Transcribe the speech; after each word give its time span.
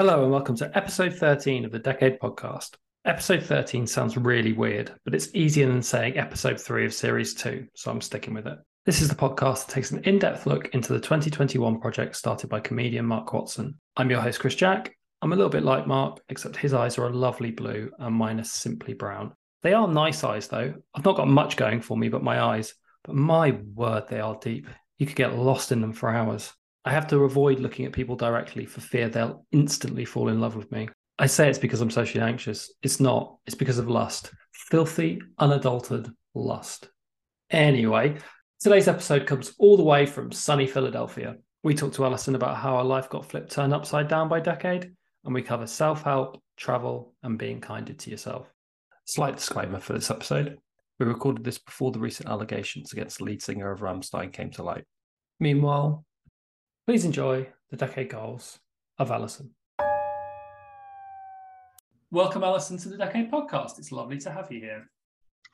Hello, 0.00 0.22
and 0.22 0.32
welcome 0.32 0.56
to 0.56 0.74
episode 0.74 1.12
13 1.12 1.66
of 1.66 1.72
the 1.72 1.78
Decade 1.78 2.18
Podcast. 2.18 2.76
Episode 3.04 3.42
13 3.42 3.86
sounds 3.86 4.16
really 4.16 4.54
weird, 4.54 4.90
but 5.04 5.14
it's 5.14 5.28
easier 5.34 5.66
than 5.66 5.82
saying 5.82 6.16
episode 6.16 6.58
3 6.58 6.86
of 6.86 6.94
series 6.94 7.34
2, 7.34 7.66
so 7.74 7.90
I'm 7.90 8.00
sticking 8.00 8.32
with 8.32 8.46
it. 8.46 8.56
This 8.86 9.02
is 9.02 9.10
the 9.10 9.14
podcast 9.14 9.66
that 9.66 9.74
takes 9.74 9.90
an 9.90 10.02
in 10.04 10.18
depth 10.18 10.46
look 10.46 10.70
into 10.74 10.94
the 10.94 11.00
2021 11.00 11.80
project 11.80 12.16
started 12.16 12.48
by 12.48 12.60
comedian 12.60 13.04
Mark 13.04 13.30
Watson. 13.30 13.78
I'm 13.94 14.08
your 14.08 14.22
host, 14.22 14.40
Chris 14.40 14.54
Jack. 14.54 14.96
I'm 15.20 15.34
a 15.34 15.36
little 15.36 15.50
bit 15.50 15.64
like 15.64 15.86
Mark, 15.86 16.20
except 16.30 16.56
his 16.56 16.72
eyes 16.72 16.96
are 16.96 17.08
a 17.08 17.14
lovely 17.14 17.50
blue 17.50 17.90
and 17.98 18.14
mine 18.14 18.40
are 18.40 18.44
simply 18.44 18.94
brown. 18.94 19.34
They 19.62 19.74
are 19.74 19.86
nice 19.86 20.24
eyes, 20.24 20.48
though. 20.48 20.72
I've 20.94 21.04
not 21.04 21.16
got 21.16 21.28
much 21.28 21.58
going 21.58 21.82
for 21.82 21.94
me 21.94 22.08
but 22.08 22.24
my 22.24 22.42
eyes, 22.42 22.72
but 23.04 23.16
my 23.16 23.50
word, 23.74 24.04
they 24.08 24.20
are 24.20 24.38
deep. 24.40 24.66
You 24.96 25.04
could 25.04 25.16
get 25.16 25.36
lost 25.36 25.72
in 25.72 25.82
them 25.82 25.92
for 25.92 26.08
hours. 26.08 26.54
I 26.84 26.92
have 26.92 27.06
to 27.08 27.24
avoid 27.24 27.60
looking 27.60 27.84
at 27.84 27.92
people 27.92 28.16
directly 28.16 28.64
for 28.64 28.80
fear 28.80 29.08
they'll 29.08 29.44
instantly 29.52 30.04
fall 30.04 30.28
in 30.28 30.40
love 30.40 30.56
with 30.56 30.72
me. 30.72 30.88
I 31.18 31.26
say 31.26 31.50
it's 31.50 31.58
because 31.58 31.82
I'm 31.82 31.90
socially 31.90 32.24
anxious. 32.24 32.72
It's 32.82 33.00
not, 33.00 33.36
it's 33.46 33.54
because 33.54 33.78
of 33.78 33.88
lust. 33.88 34.32
Filthy, 34.52 35.20
unadulterated 35.38 36.12
lust. 36.34 36.88
Anyway, 37.50 38.16
today's 38.60 38.88
episode 38.88 39.26
comes 39.26 39.52
all 39.58 39.76
the 39.76 39.82
way 39.82 40.06
from 40.06 40.32
sunny 40.32 40.66
Philadelphia. 40.66 41.36
We 41.62 41.74
talk 41.74 41.92
to 41.94 42.04
Allison 42.06 42.34
about 42.34 42.56
how 42.56 42.78
her 42.78 42.84
life 42.84 43.10
got 43.10 43.26
flipped 43.26 43.52
turned 43.52 43.74
upside 43.74 44.08
down 44.08 44.30
by 44.30 44.40
decade, 44.40 44.92
and 45.24 45.34
we 45.34 45.42
cover 45.42 45.66
self 45.66 46.02
help, 46.02 46.40
travel, 46.56 47.14
and 47.22 47.38
being 47.38 47.60
kinder 47.60 47.92
to 47.92 48.10
yourself. 48.10 48.50
Slight 49.04 49.36
disclaimer 49.36 49.80
for 49.80 49.92
this 49.92 50.10
episode. 50.10 50.56
We 50.98 51.06
recorded 51.06 51.44
this 51.44 51.58
before 51.58 51.92
the 51.92 51.98
recent 51.98 52.30
allegations 52.30 52.92
against 52.92 53.18
the 53.18 53.24
lead 53.24 53.42
singer 53.42 53.70
of 53.70 53.80
Rammstein 53.80 54.32
came 54.32 54.50
to 54.52 54.62
light. 54.62 54.84
Meanwhile, 55.38 56.04
please 56.86 57.04
enjoy 57.04 57.46
the 57.70 57.76
decade 57.76 58.08
goals 58.08 58.58
of 58.98 59.10
Allison. 59.10 59.50
Welcome, 62.10 62.42
Allison, 62.42 62.76
to 62.78 62.88
the 62.88 62.96
Decade 62.96 63.30
Podcast. 63.30 63.78
It's 63.78 63.92
lovely 63.92 64.18
to 64.18 64.30
have 64.30 64.50
you 64.50 64.60
here. 64.60 64.90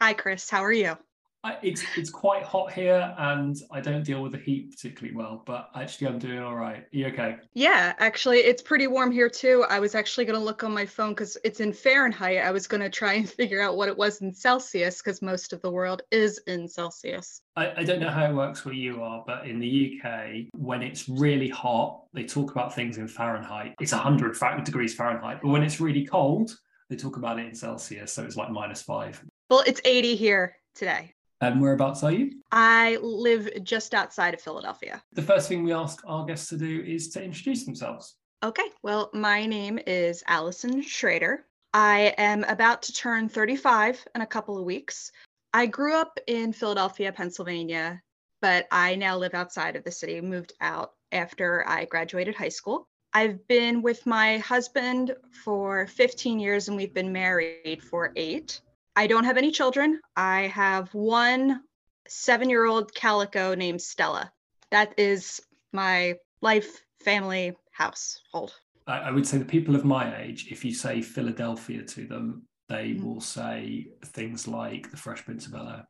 Hi, 0.01 0.15
Chris. 0.15 0.49
How 0.49 0.65
are 0.65 0.73
you? 0.73 0.97
I, 1.47 1.59
it's 1.63 1.85
it's 1.97 2.11
quite 2.11 2.43
hot 2.43 2.73
here, 2.73 3.15
and 3.19 3.57
I 3.71 3.81
don't 3.81 4.03
deal 4.03 4.21
with 4.21 4.33
the 4.33 4.39
heat 4.39 4.73
particularly 4.73 5.17
well. 5.17 5.45
But 5.47 5.71
actually, 5.77 6.09
I'm 6.09 6.19
doing 6.19 6.41
all 6.41 6.57
right. 6.57 6.79
Are 6.79 6.89
you 6.91 7.07
okay? 7.07 7.37
Yeah, 7.55 7.95
actually, 8.01 8.39
it's 8.39 8.61
pretty 8.61 8.89
warm 8.89 9.13
here 9.13 9.31
too. 9.31 9.65
I 9.71 9.79
was 9.79 9.95
actually 9.95 10.25
going 10.25 10.37
to 10.39 10.45
look 10.45 10.65
on 10.65 10.75
my 10.75 10.85
phone 10.85 11.11
because 11.11 11.39
it's 11.45 11.61
in 11.61 11.73
Fahrenheit. 11.73 12.39
I 12.39 12.51
was 12.51 12.67
going 12.67 12.81
to 12.81 12.91
try 12.91 13.13
and 13.13 13.31
figure 13.41 13.61
out 13.61 13.77
what 13.77 13.89
it 13.89 13.97
was 13.97 14.21
in 14.23 14.35
Celsius 14.35 15.01
because 15.01 15.23
most 15.23 15.53
of 15.53 15.63
the 15.63 15.71
world 15.71 16.03
is 16.11 16.41
in 16.49 16.67
Celsius. 16.67 17.43
I, 17.55 17.73
I 17.77 17.85
don't 17.85 18.01
know 18.01 18.11
how 18.11 18.29
it 18.29 18.35
works 18.35 18.65
where 18.65 18.75
you 18.75 19.05
are, 19.05 19.23
but 19.25 19.47
in 19.47 19.61
the 19.61 20.01
UK, 20.03 20.49
when 20.53 20.83
it's 20.83 21.09
really 21.09 21.49
hot, 21.49 22.07
they 22.13 22.25
talk 22.25 22.51
about 22.51 22.75
things 22.75 22.99
in 22.99 23.07
Fahrenheit. 23.07 23.77
It's 23.81 23.93
100 23.93 24.65
degrees 24.65 24.97
Fahrenheit. 24.97 25.39
But 25.43 25.51
when 25.51 25.63
it's 25.63 25.81
really 25.81 26.05
cold, 26.05 26.57
they 26.91 26.97
talk 26.97 27.17
about 27.17 27.39
it 27.39 27.47
in 27.47 27.55
Celsius. 27.55 28.13
So 28.13 28.25
it's 28.25 28.35
like 28.35 28.51
minus 28.51 28.83
five. 28.83 29.23
Well, 29.49 29.63
it's 29.65 29.81
80 29.85 30.17
here 30.17 30.57
today. 30.75 31.13
And 31.41 31.61
whereabouts 31.61 32.03
are 32.03 32.13
you? 32.13 32.33
I 32.51 32.97
live 33.03 33.51
just 33.63 33.95
outside 33.95 34.33
of 34.33 34.41
Philadelphia. 34.41 35.03
The 35.13 35.23
first 35.23 35.49
thing 35.49 35.65
we 35.65 35.73
ask 35.73 36.03
our 36.07 36.25
guests 36.25 36.49
to 36.49 36.57
do 36.57 36.83
is 36.87 37.09
to 37.11 37.23
introduce 37.23 37.65
themselves. 37.65 38.17
Okay, 38.43 38.69
well, 38.83 39.11
my 39.13 39.45
name 39.45 39.79
is 39.87 40.23
Allison 40.27 40.81
Schrader. 40.81 41.45
I 41.75 42.15
am 42.17 42.45
about 42.45 42.83
to 42.83 42.93
turn 42.93 43.29
35 43.29 44.07
in 44.15 44.23
a 44.23 44.27
couple 44.27 44.59
of 44.59 44.65
weeks. 44.65 45.13
I 45.53 45.67
grew 45.67 45.95
up 45.95 46.19
in 46.27 46.53
Philadelphia, 46.53 47.13
Pennsylvania, 47.13 48.03
but 48.41 48.67
I 48.71 48.95
now 48.95 49.19
live 49.19 49.35
outside 49.35 49.77
of 49.77 49.85
the 49.85 49.91
city, 49.91 50.21
moved 50.21 50.55
out 50.61 50.93
after 51.13 51.69
I 51.69 51.85
graduated 51.85 52.35
high 52.35 52.49
school. 52.49 52.89
I've 53.13 53.47
been 53.47 53.83
with 53.83 54.05
my 54.07 54.39
husband 54.39 55.15
for 55.45 55.87
15 55.87 56.39
years 56.39 56.69
and 56.69 56.77
we've 56.77 56.95
been 56.95 57.13
married 57.13 57.83
for 57.83 58.13
eight. 58.17 58.61
I 58.97 59.07
don't 59.07 59.25
have 59.25 59.37
any 59.37 59.51
children. 59.51 60.01
I 60.17 60.47
have 60.49 60.93
one 60.95 61.61
seven 62.09 62.49
year 62.49 62.65
old 62.65 62.95
calico 62.95 63.55
named 63.55 63.83
Stella. 63.83 64.33
That 64.71 64.95
is 64.99 65.41
my 65.73 66.15
life, 66.41 66.83
family, 67.05 67.55
household. 67.73 68.55
I, 68.87 68.99
I 68.99 69.11
would 69.11 69.27
say 69.27 69.39
the 69.39 69.45
people 69.45 69.77
of 69.77 69.85
my 69.85 70.19
age, 70.21 70.49
if 70.51 70.65
you 70.65 70.73
say 70.73 71.03
Philadelphia 71.03 71.83
to 71.83 72.07
them, 72.07 72.45
they 72.69 72.91
mm-hmm. 72.91 73.05
will 73.05 73.21
say 73.21 73.89
things 74.07 74.49
like 74.49 74.91
the 74.91 74.97
Fresh 74.97 75.25
Prince 75.25 75.47
of 75.47 75.53
Bel 75.53 75.69
Air. 75.69 75.85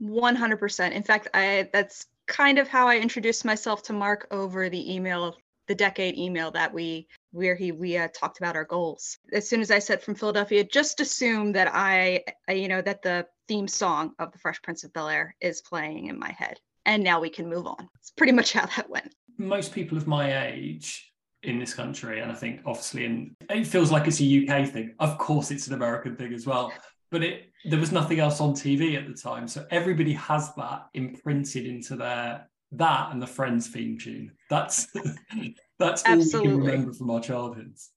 100%. 0.00 0.92
In 0.92 1.02
fact, 1.02 1.28
I 1.34 1.68
that's 1.72 2.06
kind 2.26 2.58
of 2.58 2.68
how 2.68 2.86
I 2.88 2.98
introduced 2.98 3.44
myself 3.44 3.82
to 3.84 3.92
Mark 3.92 4.28
over 4.30 4.68
the 4.68 4.94
email, 4.94 5.36
the 5.66 5.74
decade 5.74 6.16
email 6.16 6.50
that 6.52 6.72
we 6.72 7.08
where 7.32 7.54
he 7.54 7.72
we 7.72 7.96
uh, 7.96 8.08
talked 8.14 8.38
about 8.38 8.56
our 8.56 8.64
goals. 8.64 9.18
As 9.32 9.48
soon 9.48 9.60
as 9.60 9.70
I 9.70 9.78
said 9.78 10.02
from 10.02 10.14
Philadelphia, 10.14 10.64
just 10.64 11.00
assume 11.00 11.52
that 11.52 11.68
I, 11.72 12.22
I, 12.48 12.52
you 12.52 12.68
know, 12.68 12.82
that 12.82 13.02
the 13.02 13.26
theme 13.48 13.66
song 13.66 14.12
of 14.18 14.32
the 14.32 14.38
Fresh 14.38 14.62
Prince 14.62 14.84
of 14.84 14.92
Bel 14.92 15.08
Air 15.08 15.34
is 15.40 15.62
playing 15.62 16.06
in 16.06 16.18
my 16.18 16.30
head, 16.30 16.60
and 16.86 17.02
now 17.02 17.20
we 17.20 17.30
can 17.30 17.48
move 17.48 17.66
on. 17.66 17.88
It's 17.98 18.10
pretty 18.10 18.32
much 18.32 18.52
how 18.54 18.66
that 18.66 18.88
went. 18.88 19.14
Most 19.38 19.72
people 19.72 19.98
of 19.98 20.06
my 20.06 20.46
age 20.46 21.12
in 21.42 21.58
this 21.58 21.74
country, 21.74 22.20
and 22.20 22.30
I 22.30 22.34
think 22.34 22.60
obviously, 22.66 23.04
in 23.04 23.34
it 23.50 23.66
feels 23.66 23.90
like 23.90 24.06
it's 24.06 24.20
a 24.20 24.24
UK 24.46 24.68
thing. 24.68 24.94
Of 24.98 25.18
course, 25.18 25.50
it's 25.50 25.66
an 25.66 25.74
American 25.74 26.16
thing 26.16 26.32
as 26.32 26.46
well. 26.46 26.72
But 27.10 27.22
it 27.24 27.52
there 27.64 27.80
was 27.80 27.92
nothing 27.92 28.20
else 28.20 28.40
on 28.40 28.54
TV 28.54 28.96
at 28.96 29.06
the 29.06 29.14
time, 29.14 29.48
so 29.48 29.66
everybody 29.70 30.12
has 30.14 30.54
that 30.54 30.86
imprinted 30.94 31.66
into 31.66 31.96
their 31.96 32.48
that 32.72 33.12
and 33.12 33.22
the 33.22 33.26
Friends 33.26 33.68
theme 33.68 33.98
tune. 33.98 34.32
That's 34.50 34.86
that's 35.78 36.04
all 36.04 36.16
we 36.16 36.30
can 36.30 36.58
remember 36.58 36.92
from 36.92 37.10
our 37.10 37.20
childhoods. 37.20 37.90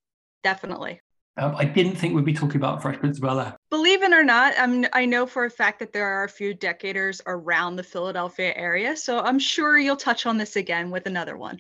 Definitely. 0.44 1.02
Um, 1.38 1.54
I 1.58 1.66
didn't 1.66 1.96
think 1.96 2.16
we'd 2.16 2.24
be 2.24 2.34
talking 2.34 2.56
about 2.56 2.82
Fresh 2.82 3.00
Prince 3.00 3.18
of 3.18 3.24
Bel 3.24 3.42
Air. 3.42 3.58
Believe 3.70 4.04
it 4.04 4.14
or 4.14 4.24
not, 4.24 4.54
I'm, 4.58 4.86
I 4.94 5.06
know 5.06 5.26
for 5.26 5.44
a 5.44 5.50
fact 5.50 5.80
that 5.80 5.92
there 5.92 6.08
are 6.08 6.24
a 6.24 6.30
few 6.30 6.56
decaders 6.56 7.20
around 7.28 7.76
the 7.76 7.84
Philadelphia 7.84 8.54
area, 8.56 8.96
so 8.96 9.20
I'm 9.20 9.38
sure 9.38 9.78
you'll 9.78 9.98
touch 9.98 10.26
on 10.26 10.38
this 10.38 10.56
again 10.56 10.92
with 10.92 11.08
another 11.08 11.36
one. 11.36 11.60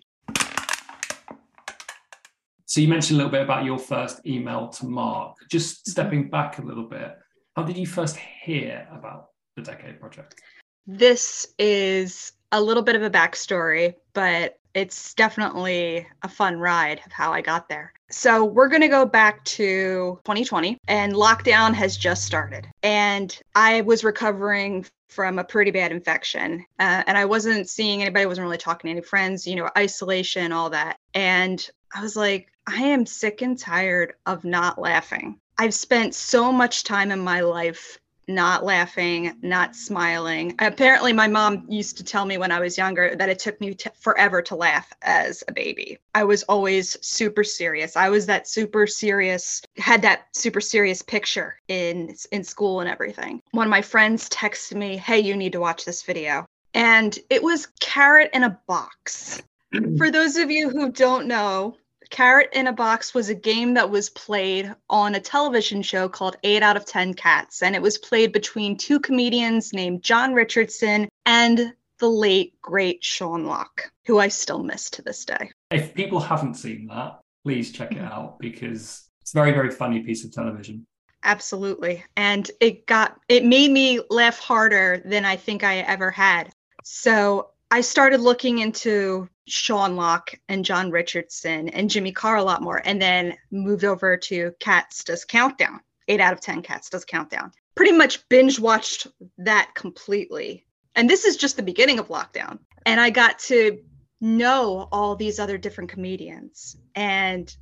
So 2.68 2.80
you 2.80 2.88
mentioned 2.88 3.20
a 3.20 3.24
little 3.24 3.32
bit 3.32 3.42
about 3.42 3.66
your 3.66 3.78
first 3.78 4.26
email 4.26 4.70
to 4.70 4.86
Mark. 4.86 5.36
Just 5.50 5.78
mm-hmm. 5.78 5.92
stepping 5.92 6.30
back 6.30 6.58
a 6.60 6.62
little 6.62 6.88
bit, 6.88 7.18
how 7.56 7.64
did 7.64 7.78
you 7.78 7.86
first 7.86 8.16
hear 8.16 8.88
about 8.92 9.28
the 9.58 9.62
Decade 9.62 10.00
Project? 10.00 10.42
This 10.88 11.48
is 11.58 12.32
a 12.56 12.62
little 12.62 12.84
bit 12.84 12.96
of 12.96 13.04
a 13.04 13.10
backstory, 13.10 13.96
but 14.14 14.58
it's 14.74 15.14
definitely 15.14 16.08
a 16.22 16.30
fun 16.30 16.58
ride 16.58 17.02
of 17.06 17.12
how 17.12 17.34
I 17.34 17.42
got 17.42 17.68
there. 17.68 17.92
So, 18.10 18.46
we're 18.46 18.70
going 18.70 18.82
to 18.82 18.88
go 18.88 19.06
back 19.06 19.44
to 19.46 20.20
2020, 20.24 20.78
and 20.88 21.14
lockdown 21.14 21.74
has 21.74 21.98
just 21.98 22.24
started. 22.24 22.68
And 22.82 23.38
I 23.56 23.82
was 23.82 24.06
recovering 24.06 24.86
from 25.10 25.38
a 25.38 25.44
pretty 25.44 25.72
bad 25.72 25.92
infection, 25.92 26.66
uh, 26.80 27.04
and 27.06 27.18
I 27.18 27.26
wasn't 27.26 27.68
seeing 27.68 28.02
anybody, 28.02 28.26
wasn't 28.26 28.46
really 28.46 28.58
talking 28.58 28.88
to 28.88 28.92
any 28.92 29.02
friends, 29.02 29.46
you 29.46 29.56
know, 29.56 29.70
isolation, 29.78 30.54
all 30.54 30.70
that. 30.70 30.98
And 31.14 31.68
I 31.94 32.02
was 32.02 32.16
like, 32.16 32.48
I 32.68 32.84
am 32.84 33.06
sick 33.06 33.42
and 33.42 33.60
tired 33.60 34.14
of 34.26 34.46
not 34.46 34.80
laughing. 34.80 35.40
I've 35.58 35.74
spent 35.74 36.16
so 36.16 36.54
much 36.54 36.84
time 36.84 37.12
in 37.12 37.20
my 37.20 37.42
life 37.42 38.00
not 38.28 38.64
laughing, 38.64 39.38
not 39.42 39.76
smiling. 39.76 40.56
Apparently, 40.60 41.14
my 41.14 41.28
mom 41.28 41.66
used 41.70 41.98
to 41.98 42.04
tell 42.04 42.26
me 42.26 42.38
when 42.38 42.52
I 42.52 42.60
was 42.60 42.78
younger 42.78 43.16
that 43.16 43.30
it 43.30 43.40
took 43.40 43.60
me 43.62 43.74
t- 43.74 43.90
forever 44.00 44.42
to 44.44 44.56
laugh 44.56 44.92
as 45.02 45.44
a 45.48 45.52
baby. 45.52 46.00
I 46.14 46.24
was 46.24 46.44
always 46.44 46.98
super 47.06 47.44
serious. 47.44 47.96
I 47.96 48.10
was 48.10 48.26
that 48.28 48.48
super 48.48 48.88
serious, 48.88 49.62
had 49.78 50.02
that 50.02 50.28
super 50.34 50.62
serious 50.62 51.02
picture 51.02 51.60
in 51.68 52.16
in 52.32 52.44
school 52.44 52.80
and 52.80 52.90
everything. 52.90 53.42
One 53.52 53.68
of 53.68 53.72
my 53.72 53.82
friends 53.82 54.30
texted 54.30 54.76
me, 54.78 54.98
"Hey, 54.98 55.20
you 55.20 55.36
need 55.36 55.54
to 55.54 55.60
watch 55.60 55.86
this 55.86 56.04
video." 56.04 56.46
And 56.74 57.18
it 57.30 57.42
was 57.42 57.68
carrot 57.80 58.32
in 58.34 58.44
a 58.44 58.60
box. 58.68 59.42
For 59.98 60.12
those 60.12 60.36
of 60.36 60.52
you 60.52 60.70
who 60.70 60.92
don't 60.92 61.28
know, 61.28 61.78
Carrot 62.10 62.50
in 62.54 62.68
a 62.68 62.74
Box 62.74 63.14
was 63.14 63.30
a 63.30 63.36
game 63.36 63.74
that 63.76 63.90
was 63.90 64.10
played 64.10 64.74
on 64.90 65.16
a 65.16 65.20
television 65.20 65.82
show 65.82 66.08
called 66.10 66.38
8 66.44 66.64
out 66.64 66.78
of 66.78 66.86
10 66.86 67.14
Cats. 67.14 67.62
And 67.62 67.76
it 67.76 67.82
was 67.82 67.98
played 67.98 68.32
between 68.32 68.78
two 68.78 69.00
comedians 69.00 69.74
named 69.74 70.04
Jon 70.04 70.34
Richardson 70.34 71.08
and 71.26 71.74
the 72.00 72.10
late, 72.10 72.60
great 72.62 73.04
Sean 73.04 73.46
Lock, 73.46 73.92
who 74.06 74.20
I 74.20 74.28
still 74.28 74.64
miss 74.64 74.90
to 74.92 75.02
this 75.02 75.26
day. 75.26 75.52
If 75.72 75.94
people 75.94 76.20
haven't 76.20 76.56
seen 76.56 76.88
that, 76.88 77.20
please 77.44 77.72
check 77.72 77.92
it 77.92 77.98
mm-hmm. 77.98 78.08
out 78.08 78.40
because 78.40 79.08
it's 79.22 79.34
a 79.34 79.38
very, 79.38 79.52
very 79.52 79.72
funny 79.72 80.02
piece 80.02 80.26
of 80.26 80.32
television. 80.32 80.86
Absolutely. 81.24 82.04
And 82.16 82.50
it 82.60 82.86
got, 82.86 83.20
it 83.28 83.44
made 83.44 83.72
me 83.72 84.00
laugh 84.10 84.38
harder 84.38 85.02
than 85.06 85.26
I 85.26 85.38
think 85.38 85.64
I 85.64 85.78
ever 85.78 86.12
had. 86.12 86.52
So 86.84 87.50
I 87.72 87.82
started 87.82 88.22
looking 88.22 88.60
into 88.60 89.28
Sean 89.48 89.96
Lock 89.96 90.34
and 90.50 90.66
Jon 90.66 90.92
Richardson 90.92 91.70
and 91.70 91.90
Jimmy 91.90 92.12
Carr 92.12 92.38
a 92.38 92.44
lot 92.44 92.62
more, 92.62 92.82
and 92.84 93.02
then 93.02 93.38
moved 93.52 93.84
over 93.84 94.18
to 94.18 94.54
Cats 94.60 95.04
Does 95.04 95.26
Countdown. 95.26 95.80
Eight 96.08 96.20
out 96.20 96.34
of 96.34 96.42
10 96.42 96.62
Cats 96.62 96.90
Does 96.90 97.06
Countdown. 97.06 97.52
Pretty 97.76 97.92
much 97.92 98.28
binge 98.30 98.60
watched 98.60 99.08
that 99.40 99.72
completely. 99.76 100.66
And 100.96 101.10
this 101.10 101.26
is 101.26 101.36
just 101.36 101.58
the 101.58 101.64
beginning 101.64 102.00
of 102.00 102.08
lockdown. 102.08 102.60
And 102.86 103.00
I 103.00 103.10
got 103.10 103.40
to 103.40 103.80
know 104.22 104.88
all 104.92 105.16
these 105.16 105.40
other 105.40 105.58
different 105.58 105.90
comedians. 105.90 106.78
And 106.94 107.56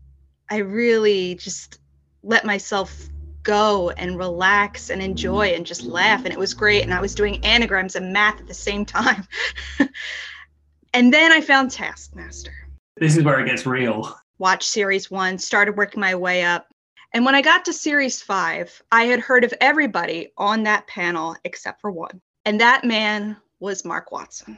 I 0.49 0.57
really 0.57 1.35
just 1.35 1.79
let 2.21 2.45
myself 2.45 3.09
go 3.43 3.89
and 3.91 4.17
relax 4.17 4.89
and 4.89 5.01
enjoy 5.01 5.47
and 5.47 5.65
just 5.65 5.83
laugh. 5.83 6.23
And 6.25 6.33
it 6.33 6.39
was 6.39 6.53
great. 6.53 6.83
And 6.83 6.93
I 6.93 7.01
was 7.01 7.15
doing 7.15 7.43
anagrams 7.43 7.95
and 7.95 8.13
math 8.13 8.39
at 8.39 8.47
the 8.47 8.53
same 8.53 8.85
time. 8.85 9.27
and 10.93 11.13
then 11.13 11.31
I 11.31 11.41
found 11.41 11.71
Taskmaster. 11.71 12.53
This 12.97 13.17
is 13.17 13.23
where 13.23 13.39
it 13.39 13.47
gets 13.47 13.65
real. 13.65 14.15
Watched 14.37 14.69
series 14.69 15.09
one, 15.09 15.37
started 15.37 15.75
working 15.75 15.99
my 15.99 16.15
way 16.15 16.43
up. 16.43 16.67
And 17.13 17.25
when 17.25 17.35
I 17.35 17.41
got 17.41 17.65
to 17.65 17.73
series 17.73 18.21
five, 18.21 18.81
I 18.91 19.05
had 19.05 19.19
heard 19.19 19.43
of 19.43 19.53
everybody 19.61 20.31
on 20.37 20.63
that 20.63 20.87
panel 20.87 21.35
except 21.43 21.81
for 21.81 21.91
one. 21.91 22.21
And 22.45 22.59
that 22.61 22.83
man 22.83 23.37
was 23.59 23.85
Mark 23.85 24.11
Watson. 24.11 24.57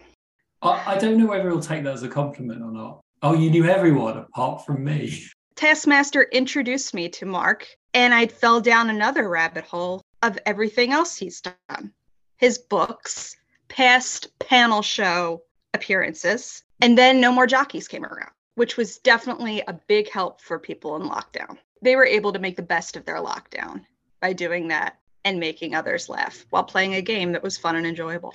I, 0.62 0.96
I 0.96 0.98
don't 0.98 1.18
know 1.18 1.28
whether 1.28 1.50
he'll 1.50 1.60
take 1.60 1.84
that 1.84 1.94
as 1.94 2.04
a 2.04 2.10
compliment 2.10 2.62
or 2.62 2.72
not. 2.72 3.02
Oh, 3.22 3.34
you 3.34 3.50
knew 3.50 3.66
everyone 3.66 4.18
apart 4.18 4.66
from 4.66 4.84
me. 4.84 5.26
Taskmaster 5.56 6.24
introduced 6.32 6.94
me 6.94 7.08
to 7.10 7.26
Mark, 7.26 7.68
and 7.94 8.14
I 8.14 8.28
fell 8.28 8.60
down 8.60 8.90
another 8.90 9.30
rabbit 9.30 9.64
hole 9.64 10.02
of 10.22 10.38
everything 10.46 10.92
else 10.92 11.16
he's 11.16 11.42
done 11.42 11.94
his 12.38 12.58
books, 12.58 13.36
past 13.70 14.28
panel 14.40 14.82
show 14.82 15.42
appearances, 15.76 16.64
and 16.82 16.98
then 16.98 17.22
No 17.22 17.32
More 17.32 17.46
Jockeys 17.48 17.88
came 17.88 18.04
around, 18.04 18.32
which 18.56 18.78
was 18.78 18.98
definitely 18.98 19.62
a 19.68 19.80
big 19.88 20.10
help 20.10 20.42
for 20.42 20.58
people 20.58 20.96
in 20.96 21.04
lockdown. 21.04 21.58
They 21.82 21.96
were 21.96 22.06
able 22.06 22.34
to 22.34 22.40
make 22.40 22.56
the 22.56 22.64
best 22.64 22.96
of 22.96 23.06
their 23.06 23.18
lockdown 23.18 23.86
by 24.22 24.34
doing 24.34 24.68
that 24.70 24.98
and 25.24 25.40
making 25.40 25.76
others 25.76 26.10
laugh 26.10 26.46
while 26.50 26.64
playing 26.64 26.96
a 26.96 27.02
game 27.02 27.32
that 27.34 27.44
was 27.44 27.58
fun 27.58 27.76
and 27.76 27.86
enjoyable. 27.86 28.34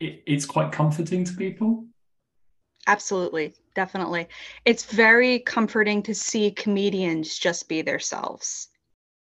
It's 0.00 0.46
quite 0.46 0.72
comforting 0.72 1.24
to 1.24 1.34
people. 1.34 1.84
Absolutely, 2.86 3.52
definitely. 3.74 4.28
It's 4.64 4.86
very 4.86 5.40
comforting 5.40 6.02
to 6.04 6.14
see 6.14 6.50
comedians 6.50 7.38
just 7.38 7.68
be 7.68 7.82
themselves. 7.82 8.68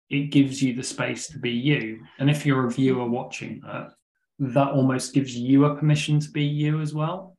It 0.10 0.32
gives 0.32 0.62
you 0.62 0.74
the 0.74 0.84
space 0.84 1.28
to 1.28 1.40
be 1.40 1.52
you. 1.52 2.00
And 2.20 2.30
if 2.30 2.46
you're 2.46 2.66
a 2.66 2.72
viewer 2.72 3.08
watching 3.08 3.62
that, 3.66 3.94
that 4.40 4.72
almost 4.72 5.14
gives 5.14 5.36
you 5.36 5.66
a 5.66 5.76
permission 5.76 6.20
to 6.20 6.30
be 6.32 6.44
you 6.44 6.82
as 6.82 6.94
well. 6.94 7.36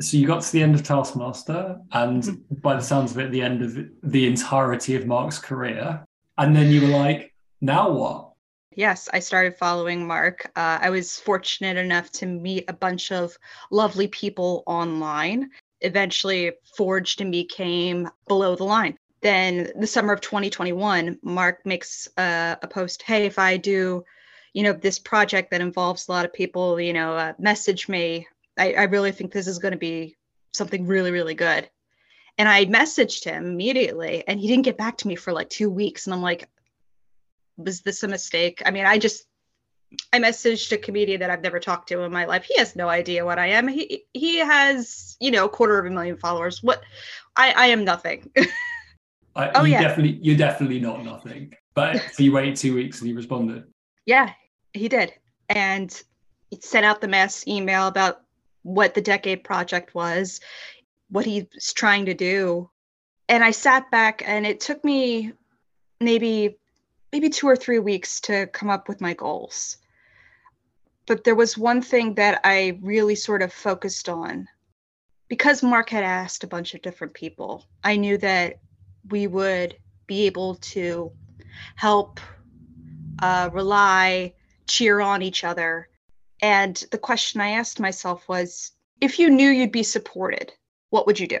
So 0.00 0.16
you 0.16 0.26
got 0.26 0.42
to 0.42 0.52
the 0.52 0.62
end 0.62 0.74
of 0.76 0.84
Taskmaster, 0.84 1.80
and 1.92 2.22
mm-hmm. 2.22 2.54
by 2.56 2.76
the 2.76 2.82
sounds 2.82 3.10
of 3.10 3.18
it, 3.18 3.32
the 3.32 3.42
end 3.42 3.62
of 3.62 3.76
the 4.02 4.26
entirety 4.26 4.94
of 4.94 5.06
Mark's 5.06 5.38
career. 5.38 6.04
And 6.38 6.54
then 6.54 6.70
you 6.70 6.82
were 6.82 6.96
like, 6.96 7.34
now 7.60 7.90
what? 7.90 8.30
Yes, 8.76 9.08
I 9.12 9.18
started 9.18 9.56
following 9.56 10.06
Mark. 10.06 10.52
Uh, 10.54 10.78
I 10.80 10.90
was 10.90 11.18
fortunate 11.18 11.76
enough 11.76 12.12
to 12.12 12.26
meet 12.26 12.64
a 12.68 12.72
bunch 12.72 13.10
of 13.10 13.36
lovely 13.72 14.06
people 14.06 14.62
online. 14.66 15.50
Eventually, 15.80 16.52
forged 16.76 17.20
and 17.20 17.32
became 17.32 18.08
below 18.28 18.54
the 18.54 18.64
line. 18.64 18.96
Then, 19.20 19.72
the 19.80 19.86
summer 19.86 20.12
of 20.12 20.20
2021, 20.20 21.18
Mark 21.22 21.66
makes 21.66 22.08
uh, 22.16 22.54
a 22.62 22.68
post 22.68 23.02
Hey, 23.02 23.26
if 23.26 23.36
I 23.36 23.56
do, 23.56 24.04
you 24.58 24.64
know, 24.64 24.72
this 24.72 24.98
project 24.98 25.52
that 25.52 25.60
involves 25.60 26.08
a 26.08 26.10
lot 26.10 26.24
of 26.24 26.32
people, 26.32 26.80
you 26.80 26.92
know, 26.92 27.12
uh, 27.12 27.32
message 27.38 27.88
me. 27.88 28.26
I, 28.58 28.72
I 28.72 28.82
really 28.86 29.12
think 29.12 29.30
this 29.30 29.46
is 29.46 29.60
going 29.60 29.70
to 29.70 29.78
be 29.78 30.16
something 30.52 30.84
really, 30.84 31.12
really 31.12 31.36
good. 31.36 31.70
And 32.38 32.48
I 32.48 32.66
messaged 32.66 33.22
him 33.22 33.46
immediately, 33.46 34.24
and 34.26 34.40
he 34.40 34.48
didn't 34.48 34.64
get 34.64 34.76
back 34.76 34.96
to 34.96 35.06
me 35.06 35.14
for 35.14 35.32
like 35.32 35.48
two 35.48 35.70
weeks. 35.70 36.08
And 36.08 36.14
I'm 36.14 36.22
like, 36.22 36.48
was 37.56 37.82
this 37.82 38.02
a 38.02 38.08
mistake? 38.08 38.60
I 38.66 38.72
mean, 38.72 38.84
I 38.84 38.98
just 38.98 39.28
I 40.12 40.18
messaged 40.18 40.72
a 40.72 40.78
comedian 40.78 41.20
that 41.20 41.30
I've 41.30 41.42
never 41.42 41.60
talked 41.60 41.90
to 41.90 42.02
in 42.02 42.10
my 42.10 42.24
life. 42.24 42.42
He 42.42 42.58
has 42.58 42.74
no 42.74 42.88
idea 42.88 43.24
what 43.24 43.38
I 43.38 43.50
am. 43.50 43.68
He 43.68 44.06
he 44.12 44.38
has, 44.38 45.16
you 45.20 45.30
know, 45.30 45.44
a 45.44 45.48
quarter 45.48 45.78
of 45.78 45.86
a 45.86 45.90
million 45.90 46.16
followers. 46.16 46.64
What 46.64 46.82
I 47.36 47.52
I 47.52 47.66
am 47.66 47.84
nothing. 47.84 48.28
I, 49.36 49.50
oh 49.54 49.62
yeah, 49.62 49.82
definitely 49.82 50.18
you're 50.20 50.36
definitely 50.36 50.80
not 50.80 51.04
nothing. 51.04 51.54
But 51.74 52.02
so 52.12 52.24
you 52.24 52.32
waited 52.32 52.56
two 52.56 52.74
weeks 52.74 52.98
and 52.98 53.06
he 53.06 53.14
responded. 53.14 53.62
Yeah, 54.04 54.32
he 54.72 54.88
did, 54.88 55.12
and 55.48 56.02
he 56.50 56.58
sent 56.60 56.86
out 56.86 57.00
the 57.00 57.08
mass 57.08 57.46
email 57.46 57.86
about 57.86 58.22
what 58.62 58.94
the 58.94 59.00
Decade 59.00 59.44
Project 59.44 59.94
was, 59.94 60.40
what 61.10 61.24
he's 61.24 61.72
trying 61.74 62.06
to 62.06 62.14
do, 62.14 62.70
and 63.28 63.44
I 63.44 63.50
sat 63.50 63.90
back 63.90 64.22
and 64.26 64.46
it 64.46 64.60
took 64.60 64.82
me 64.84 65.32
maybe 66.00 66.58
maybe 67.12 67.30
two 67.30 67.46
or 67.46 67.56
three 67.56 67.78
weeks 67.78 68.20
to 68.20 68.46
come 68.48 68.70
up 68.70 68.88
with 68.88 69.00
my 69.00 69.14
goals. 69.14 69.78
But 71.06 71.24
there 71.24 71.34
was 71.34 71.56
one 71.56 71.80
thing 71.80 72.14
that 72.14 72.40
I 72.44 72.78
really 72.82 73.14
sort 73.14 73.40
of 73.40 73.52
focused 73.52 74.08
on. 74.08 74.46
Because 75.28 75.62
Mark 75.62 75.90
had 75.90 76.04
asked 76.04 76.44
a 76.44 76.48
bunch 76.48 76.74
of 76.74 76.82
different 76.82 77.14
people, 77.14 77.66
I 77.82 77.96
knew 77.96 78.18
that 78.18 78.60
we 79.10 79.26
would 79.26 79.76
be 80.06 80.26
able 80.26 80.56
to 80.56 81.12
help, 81.76 82.20
uh, 83.20 83.50
rely, 83.52 84.34
cheer 84.68 85.00
on 85.00 85.22
each 85.22 85.44
other. 85.44 85.88
And 86.40 86.76
the 86.92 86.98
question 86.98 87.40
I 87.40 87.50
asked 87.50 87.80
myself 87.80 88.28
was 88.28 88.72
if 89.00 89.18
you 89.18 89.30
knew 89.30 89.50
you'd 89.50 89.72
be 89.72 89.82
supported, 89.82 90.52
what 90.90 91.06
would 91.06 91.18
you 91.18 91.26
do? 91.26 91.40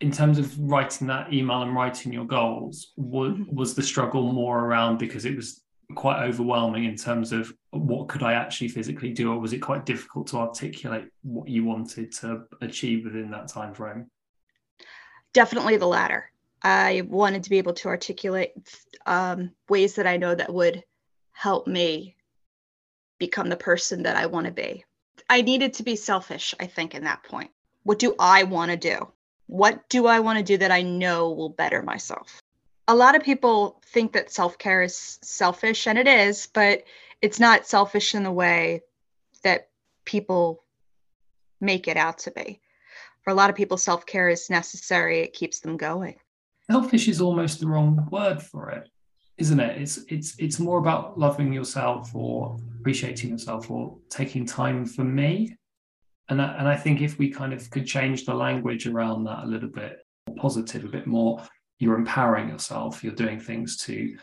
in 0.00 0.10
terms 0.10 0.38
of 0.38 0.58
writing 0.60 1.06
that 1.06 1.32
email 1.32 1.62
and 1.62 1.74
writing 1.74 2.12
your 2.12 2.26
goals 2.26 2.92
was, 2.96 3.32
mm-hmm. 3.32 3.54
was 3.54 3.74
the 3.74 3.82
struggle 3.82 4.32
more 4.32 4.64
around 4.64 4.98
because 4.98 5.24
it 5.24 5.34
was 5.34 5.62
quite 5.94 6.22
overwhelming 6.22 6.84
in 6.84 6.96
terms 6.96 7.32
of 7.32 7.52
what 7.70 8.08
could 8.08 8.22
i 8.22 8.32
actually 8.32 8.66
physically 8.66 9.12
do 9.12 9.32
or 9.32 9.38
was 9.38 9.52
it 9.52 9.58
quite 9.58 9.86
difficult 9.86 10.26
to 10.26 10.36
articulate 10.36 11.04
what 11.22 11.48
you 11.48 11.64
wanted 11.64 12.10
to 12.10 12.42
achieve 12.60 13.04
within 13.04 13.30
that 13.30 13.46
time 13.46 13.72
frame 13.72 14.10
definitely 15.32 15.76
the 15.76 15.86
latter 15.86 16.28
i 16.62 17.02
wanted 17.06 17.40
to 17.40 17.50
be 17.50 17.58
able 17.58 17.72
to 17.72 17.86
articulate 17.86 18.52
um, 19.06 19.52
ways 19.68 19.94
that 19.94 20.08
i 20.08 20.16
know 20.16 20.34
that 20.34 20.52
would 20.52 20.82
help 21.30 21.68
me 21.68 22.15
become 23.18 23.48
the 23.48 23.56
person 23.56 24.02
that 24.02 24.16
i 24.16 24.26
want 24.26 24.46
to 24.46 24.52
be 24.52 24.84
i 25.30 25.42
needed 25.42 25.74
to 25.74 25.82
be 25.82 25.96
selfish 25.96 26.54
i 26.60 26.66
think 26.66 26.94
in 26.94 27.04
that 27.04 27.22
point 27.22 27.50
what 27.82 27.98
do 27.98 28.14
i 28.18 28.42
want 28.42 28.70
to 28.70 28.76
do 28.76 29.06
what 29.46 29.88
do 29.88 30.06
I 30.06 30.20
want 30.20 30.38
to 30.38 30.44
do 30.44 30.58
that 30.58 30.70
I 30.70 30.82
know 30.82 31.30
will 31.30 31.48
better 31.48 31.82
myself? 31.82 32.40
A 32.88 32.94
lot 32.94 33.16
of 33.16 33.22
people 33.22 33.80
think 33.86 34.12
that 34.12 34.32
self 34.32 34.58
care 34.58 34.82
is 34.82 35.18
selfish, 35.22 35.86
and 35.86 35.98
it 35.98 36.06
is, 36.06 36.48
but 36.52 36.84
it's 37.22 37.40
not 37.40 37.66
selfish 37.66 38.14
in 38.14 38.22
the 38.22 38.32
way 38.32 38.82
that 39.42 39.68
people 40.04 40.62
make 41.60 41.88
it 41.88 41.96
out 41.96 42.18
to 42.18 42.30
be. 42.30 42.60
For 43.22 43.30
a 43.30 43.34
lot 43.34 43.50
of 43.50 43.56
people, 43.56 43.76
self 43.76 44.06
care 44.06 44.28
is 44.28 44.50
necessary, 44.50 45.20
it 45.20 45.32
keeps 45.32 45.60
them 45.60 45.76
going. 45.76 46.16
Selfish 46.70 47.08
is 47.08 47.20
almost 47.20 47.60
the 47.60 47.68
wrong 47.68 48.08
word 48.10 48.42
for 48.42 48.70
it, 48.70 48.88
isn't 49.38 49.60
it? 49.60 49.80
It's 49.80 49.98
it's 50.08 50.38
it's 50.38 50.58
more 50.58 50.78
about 50.78 51.18
loving 51.18 51.52
yourself 51.52 52.14
or 52.14 52.58
appreciating 52.80 53.30
yourself 53.30 53.70
or 53.70 53.96
taking 54.08 54.46
time 54.46 54.86
for 54.86 55.04
me 55.04 55.56
and 56.28 56.42
I, 56.42 56.54
and 56.58 56.68
I 56.68 56.76
think 56.76 57.00
if 57.00 57.18
we 57.18 57.30
kind 57.30 57.52
of 57.52 57.68
could 57.70 57.86
change 57.86 58.24
the 58.24 58.34
language 58.34 58.86
around 58.86 59.24
that 59.24 59.44
a 59.44 59.46
little 59.46 59.68
bit 59.68 59.98
positive, 60.36 60.84
a 60.84 60.88
bit 60.88 61.06
more, 61.06 61.42
you're 61.78 61.96
empowering 61.96 62.48
yourself. 62.48 63.04
You're 63.04 63.14
doing 63.14 63.38
things 63.38 63.76
to 63.84 64.16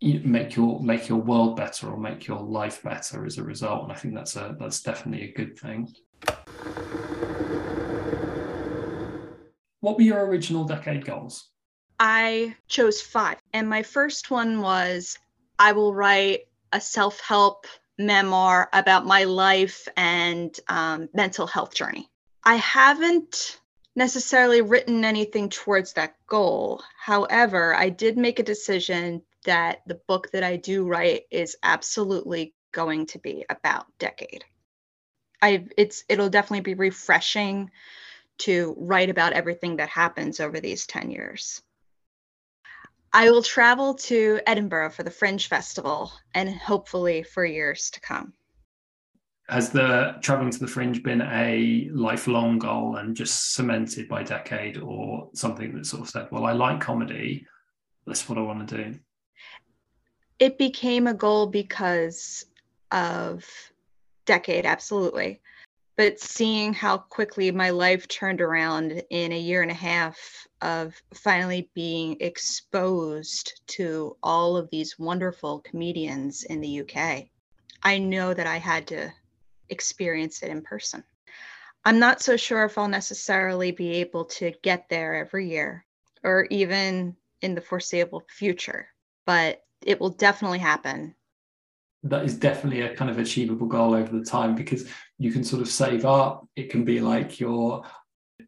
make 0.00 0.54
your 0.54 0.80
make 0.80 1.08
your 1.08 1.18
world 1.18 1.56
better 1.56 1.88
or 1.88 1.98
make 1.98 2.28
your 2.28 2.40
life 2.40 2.82
better 2.82 3.26
as 3.26 3.38
a 3.38 3.42
result. 3.42 3.84
And 3.84 3.92
I 3.92 3.96
think 3.96 4.14
that's 4.14 4.36
a 4.36 4.56
that's 4.60 4.82
definitely 4.82 5.30
a 5.30 5.32
good 5.32 5.58
thing. 5.58 5.92
What 9.80 9.96
were 9.96 10.02
your 10.02 10.26
original 10.26 10.64
decade 10.64 11.04
goals? 11.04 11.50
I 12.00 12.56
chose 12.68 13.00
five, 13.00 13.38
and 13.52 13.68
my 13.68 13.82
first 13.82 14.30
one 14.30 14.60
was 14.60 15.18
I 15.58 15.72
will 15.72 15.94
write 15.94 16.46
a 16.72 16.80
self 16.80 17.20
help 17.20 17.66
memoir 17.98 18.68
about 18.72 19.04
my 19.04 19.24
life 19.24 19.88
and 19.96 20.58
um, 20.68 21.08
mental 21.12 21.46
health 21.46 21.74
journey. 21.74 22.08
I 22.44 22.54
haven't 22.56 23.60
necessarily 23.96 24.62
written 24.62 25.04
anything 25.04 25.48
towards 25.48 25.94
that 25.94 26.14
goal. 26.28 26.82
However, 26.96 27.74
I 27.74 27.88
did 27.88 28.16
make 28.16 28.38
a 28.38 28.44
decision 28.44 29.22
that 29.44 29.82
the 29.86 30.00
book 30.06 30.30
that 30.30 30.44
I 30.44 30.56
do 30.56 30.86
write 30.86 31.22
is 31.30 31.56
absolutely 31.62 32.54
going 32.70 33.06
to 33.06 33.18
be 33.18 33.44
about 33.50 33.86
decade. 33.98 34.44
I 35.42 35.66
it's 35.76 36.04
it'll 36.08 36.30
definitely 36.30 36.60
be 36.60 36.74
refreshing 36.74 37.70
to 38.38 38.74
write 38.78 39.10
about 39.10 39.32
everything 39.32 39.76
that 39.76 39.88
happens 39.88 40.38
over 40.38 40.60
these 40.60 40.86
10 40.86 41.10
years. 41.10 41.62
I 43.12 43.30
will 43.30 43.42
travel 43.42 43.94
to 43.94 44.40
Edinburgh 44.46 44.90
for 44.90 45.02
the 45.02 45.10
Fringe 45.10 45.48
Festival 45.48 46.12
and 46.34 46.50
hopefully 46.50 47.22
for 47.22 47.44
years 47.44 47.90
to 47.92 48.00
come. 48.00 48.34
Has 49.48 49.70
the 49.70 50.16
traveling 50.20 50.50
to 50.50 50.58
the 50.58 50.66
Fringe 50.66 51.02
been 51.02 51.22
a 51.22 51.88
lifelong 51.90 52.58
goal 52.58 52.96
and 52.96 53.16
just 53.16 53.54
cemented 53.54 54.06
by 54.06 54.22
decade, 54.22 54.76
or 54.76 55.30
something 55.32 55.74
that 55.74 55.86
sort 55.86 56.02
of 56.02 56.10
said, 56.10 56.28
"Well, 56.30 56.44
I 56.44 56.52
like 56.52 56.80
comedy. 56.80 57.46
That's 58.06 58.28
what 58.28 58.36
I 58.36 58.42
want 58.42 58.68
to 58.68 58.76
do." 58.76 59.00
It 60.38 60.58
became 60.58 61.06
a 61.06 61.14
goal 61.14 61.46
because 61.46 62.44
of 62.92 63.46
decade, 64.26 64.66
absolutely. 64.66 65.40
But 65.98 66.20
seeing 66.20 66.72
how 66.72 66.96
quickly 66.96 67.50
my 67.50 67.70
life 67.70 68.06
turned 68.06 68.40
around 68.40 69.02
in 69.10 69.32
a 69.32 69.38
year 69.38 69.62
and 69.62 69.70
a 69.70 69.74
half 69.74 70.16
of 70.62 70.94
finally 71.12 71.68
being 71.74 72.16
exposed 72.20 73.60
to 73.66 74.16
all 74.22 74.56
of 74.56 74.70
these 74.70 74.96
wonderful 74.96 75.58
comedians 75.58 76.44
in 76.44 76.60
the 76.60 76.80
UK, 76.82 77.24
I 77.82 77.98
know 77.98 78.32
that 78.32 78.46
I 78.46 78.58
had 78.58 78.86
to 78.88 79.12
experience 79.70 80.44
it 80.44 80.50
in 80.50 80.62
person. 80.62 81.02
I'm 81.84 81.98
not 81.98 82.22
so 82.22 82.36
sure 82.36 82.64
if 82.64 82.78
I'll 82.78 82.86
necessarily 82.86 83.72
be 83.72 83.94
able 83.96 84.24
to 84.26 84.52
get 84.62 84.88
there 84.88 85.16
every 85.16 85.50
year 85.50 85.84
or 86.22 86.46
even 86.50 87.16
in 87.42 87.56
the 87.56 87.60
foreseeable 87.60 88.22
future, 88.28 88.86
but 89.26 89.64
it 89.84 90.00
will 90.00 90.10
definitely 90.10 90.60
happen 90.60 91.16
that 92.04 92.24
is 92.24 92.36
definitely 92.36 92.82
a 92.82 92.94
kind 92.94 93.10
of 93.10 93.18
achievable 93.18 93.66
goal 93.66 93.94
over 93.94 94.16
the 94.16 94.24
time 94.24 94.54
because 94.54 94.88
you 95.18 95.32
can 95.32 95.42
sort 95.42 95.60
of 95.60 95.68
save 95.68 96.04
up. 96.04 96.46
It 96.54 96.70
can 96.70 96.84
be 96.84 97.00
like 97.00 97.40
your, 97.40 97.82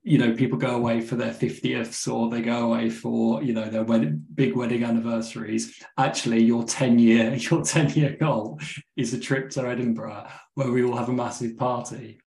you 0.02 0.18
know, 0.18 0.34
people 0.34 0.56
go 0.56 0.76
away 0.76 1.00
for 1.00 1.16
their 1.16 1.32
50ths 1.32 2.12
or 2.12 2.30
they 2.30 2.42
go 2.42 2.70
away 2.70 2.88
for, 2.88 3.42
you 3.42 3.52
know, 3.52 3.68
their 3.68 3.82
wedding, 3.82 4.24
big 4.34 4.54
wedding 4.54 4.84
anniversaries. 4.84 5.82
Actually, 5.98 6.44
your 6.44 6.64
10 6.64 6.98
year, 6.98 7.34
your 7.50 7.62
10 7.62 7.90
year 7.90 8.16
goal 8.20 8.60
is 8.96 9.12
a 9.12 9.18
trip 9.18 9.50
to 9.50 9.68
Edinburgh 9.68 10.28
where 10.54 10.70
we 10.70 10.84
will 10.84 10.96
have 10.96 11.08
a 11.08 11.12
massive 11.12 11.58
party. 11.58 12.20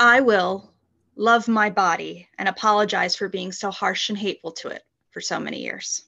I 0.00 0.20
will 0.20 0.72
love 1.14 1.46
my 1.46 1.70
body 1.70 2.28
and 2.38 2.48
apologize 2.48 3.14
for 3.14 3.28
being 3.28 3.52
so 3.52 3.70
harsh 3.70 4.08
and 4.08 4.18
hateful 4.18 4.52
to 4.52 4.68
it 4.68 4.82
for 5.10 5.20
so 5.20 5.38
many 5.38 5.62
years. 5.62 6.04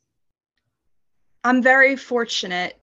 I'm 1.44 1.62
very 1.62 1.96
fortunate 1.96 2.81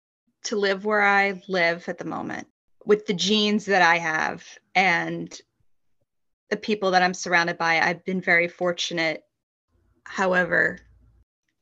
to 0.44 0.56
live 0.56 0.84
where 0.84 1.02
I 1.02 1.42
live 1.48 1.88
at 1.88 1.98
the 1.98 2.04
moment 2.04 2.46
with 2.84 3.06
the 3.06 3.14
genes 3.14 3.66
that 3.66 3.82
I 3.82 3.98
have 3.98 4.46
and 4.74 5.36
the 6.50 6.56
people 6.56 6.92
that 6.92 7.02
I'm 7.02 7.14
surrounded 7.14 7.58
by. 7.58 7.80
I've 7.80 8.04
been 8.04 8.20
very 8.20 8.48
fortunate. 8.48 9.24
However, 10.04 10.78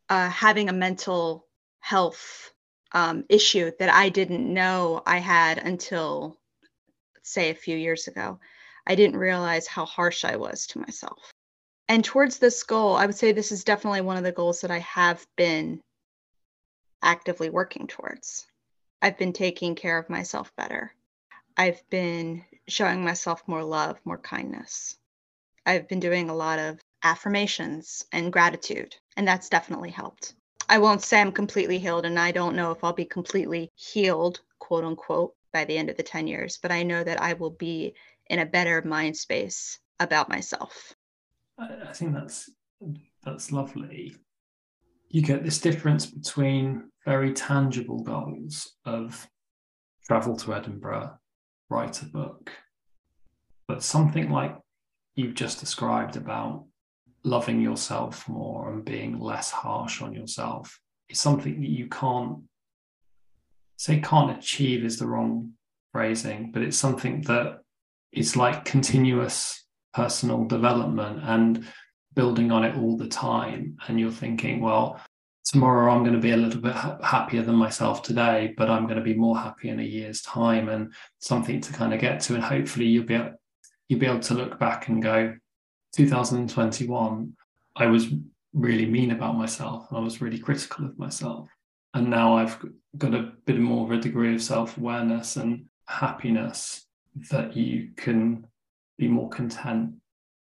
uh, 0.08 0.28
having 0.28 0.68
a 0.68 0.74
mental 0.74 1.46
health 1.80 2.52
um, 2.92 3.24
issue 3.28 3.70
that 3.78 3.88
I 3.88 4.08
didn't 4.08 4.52
know 4.52 5.02
I 5.06 5.18
had 5.18 5.58
until, 5.58 6.38
say, 7.22 7.50
a 7.50 7.54
few 7.54 7.76
years 7.76 8.08
ago, 8.08 8.40
I 8.86 8.96
didn't 8.96 9.16
realize 9.16 9.66
how 9.66 9.84
harsh 9.84 10.24
I 10.24 10.36
was 10.36 10.66
to 10.68 10.80
myself 10.80 11.32
and 11.92 12.02
towards 12.02 12.38
this 12.38 12.62
goal, 12.62 12.96
I 12.96 13.04
would 13.04 13.16
say 13.16 13.32
this 13.32 13.52
is 13.52 13.64
definitely 13.64 14.00
one 14.00 14.16
of 14.16 14.24
the 14.24 14.32
goals 14.32 14.62
that 14.62 14.70
I 14.70 14.78
have 14.78 15.26
been 15.36 15.82
actively 17.02 17.50
working 17.50 17.86
towards. 17.86 18.46
I've 19.02 19.18
been 19.18 19.32
taking 19.32 19.74
care 19.74 19.98
of 19.98 20.08
myself 20.08 20.54
better. 20.56 20.94
I've 21.56 21.82
been 21.90 22.44
showing 22.68 23.04
myself 23.04 23.42
more 23.48 23.64
love, 23.64 23.98
more 24.04 24.18
kindness. 24.18 24.96
I've 25.66 25.88
been 25.88 25.98
doing 25.98 26.30
a 26.30 26.34
lot 26.34 26.60
of 26.60 26.78
affirmations 27.02 28.06
and 28.12 28.32
gratitude, 28.32 28.94
and 29.16 29.26
that's 29.26 29.48
definitely 29.48 29.90
helped. 29.90 30.34
I 30.68 30.78
won't 30.78 31.02
say 31.02 31.20
I'm 31.20 31.32
completely 31.32 31.80
healed, 31.80 32.06
and 32.06 32.16
I 32.16 32.30
don't 32.30 32.54
know 32.54 32.70
if 32.70 32.84
I'll 32.84 32.92
be 32.92 33.04
completely 33.04 33.72
healed, 33.74 34.40
quote 34.60 34.84
unquote, 34.84 35.34
by 35.52 35.64
the 35.64 35.76
end 35.76 35.90
of 35.90 35.96
the 35.96 36.04
10 36.04 36.28
years, 36.28 36.58
but 36.62 36.70
I 36.70 36.84
know 36.84 37.02
that 37.02 37.20
I 37.20 37.32
will 37.32 37.50
be 37.50 37.94
in 38.28 38.38
a 38.38 38.46
better 38.46 38.82
mind 38.82 39.16
space 39.16 39.80
about 39.98 40.28
myself. 40.28 40.94
I 41.58 41.92
think 41.92 42.14
that's 42.14 42.50
that's 43.24 43.50
lovely. 43.50 44.14
You 45.08 45.22
get 45.22 45.42
this 45.42 45.58
difference 45.58 46.06
between 46.06 46.91
very 47.04 47.32
tangible 47.32 48.02
goals 48.02 48.76
of 48.84 49.28
travel 50.06 50.36
to 50.36 50.54
Edinburgh, 50.54 51.18
write 51.68 52.02
a 52.02 52.06
book, 52.06 52.52
but 53.66 53.82
something 53.82 54.30
like 54.30 54.56
you've 55.14 55.34
just 55.34 55.60
described 55.60 56.16
about 56.16 56.64
loving 57.24 57.60
yourself 57.60 58.28
more 58.28 58.72
and 58.72 58.84
being 58.84 59.18
less 59.18 59.50
harsh 59.50 60.02
on 60.02 60.12
yourself 60.12 60.80
is 61.08 61.20
something 61.20 61.60
that 61.60 61.70
you 61.70 61.86
can't 61.88 62.38
say 63.76 64.00
can't 64.00 64.36
achieve 64.36 64.84
is 64.84 64.98
the 64.98 65.06
wrong 65.06 65.52
phrasing, 65.92 66.50
but 66.52 66.62
it's 66.62 66.76
something 66.76 67.20
that 67.22 67.58
is 68.12 68.36
like 68.36 68.64
continuous 68.64 69.66
personal 69.92 70.44
development 70.44 71.20
and 71.24 71.66
building 72.14 72.52
on 72.52 72.64
it 72.64 72.76
all 72.76 72.96
the 72.96 73.08
time. 73.08 73.76
And 73.88 73.98
you're 73.98 74.10
thinking 74.10 74.60
well 74.60 75.00
tomorrow 75.44 75.92
i'm 75.92 76.02
going 76.02 76.14
to 76.14 76.20
be 76.20 76.32
a 76.32 76.36
little 76.36 76.60
bit 76.60 76.72
ha- 76.72 76.98
happier 77.02 77.42
than 77.42 77.54
myself 77.54 78.02
today 78.02 78.54
but 78.56 78.70
i'm 78.70 78.84
going 78.84 78.96
to 78.96 79.02
be 79.02 79.14
more 79.14 79.36
happy 79.36 79.68
in 79.68 79.80
a 79.80 79.84
year's 79.84 80.22
time 80.22 80.68
and 80.68 80.92
something 81.18 81.60
to 81.60 81.72
kind 81.72 81.92
of 81.92 82.00
get 82.00 82.20
to 82.20 82.34
and 82.34 82.42
hopefully 82.42 82.86
you'll 82.86 83.04
be 83.04 83.20
you'll 83.88 84.00
be 84.00 84.06
able 84.06 84.20
to 84.20 84.34
look 84.34 84.58
back 84.58 84.88
and 84.88 85.02
go 85.02 85.34
2021 85.94 87.32
i 87.76 87.86
was 87.86 88.08
really 88.52 88.86
mean 88.86 89.10
about 89.10 89.36
myself 89.36 89.86
and 89.90 89.98
i 89.98 90.00
was 90.00 90.20
really 90.20 90.38
critical 90.38 90.84
of 90.84 90.98
myself 90.98 91.48
and 91.94 92.08
now 92.08 92.36
i've 92.36 92.58
got 92.98 93.14
a 93.14 93.32
bit 93.46 93.58
more 93.58 93.84
of 93.84 93.98
a 93.98 94.00
degree 94.00 94.34
of 94.34 94.42
self-awareness 94.42 95.36
and 95.36 95.64
happiness 95.86 96.86
that 97.30 97.56
you 97.56 97.90
can 97.96 98.46
be 98.98 99.08
more 99.08 99.28
content 99.28 99.94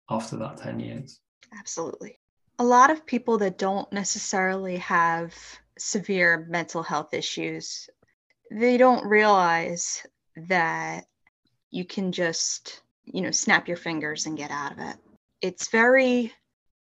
after 0.08 0.36
that 0.36 0.56
10 0.58 0.80
years. 0.80 1.20
Absolutely. 1.58 2.18
A 2.58 2.64
lot 2.64 2.90
of 2.90 3.06
people 3.06 3.38
that 3.38 3.58
don't 3.58 3.90
necessarily 3.92 4.76
have 4.76 5.34
severe 5.78 6.46
mental 6.48 6.82
health 6.82 7.12
issues, 7.14 7.88
they 8.50 8.76
don't 8.76 9.04
realize 9.06 10.06
that 10.48 11.06
you 11.70 11.84
can 11.84 12.12
just, 12.12 12.82
you 13.04 13.22
know, 13.22 13.30
snap 13.30 13.66
your 13.66 13.76
fingers 13.76 14.26
and 14.26 14.36
get 14.36 14.50
out 14.50 14.72
of 14.72 14.78
it. 14.78 14.96
It's 15.40 15.70
very 15.70 16.32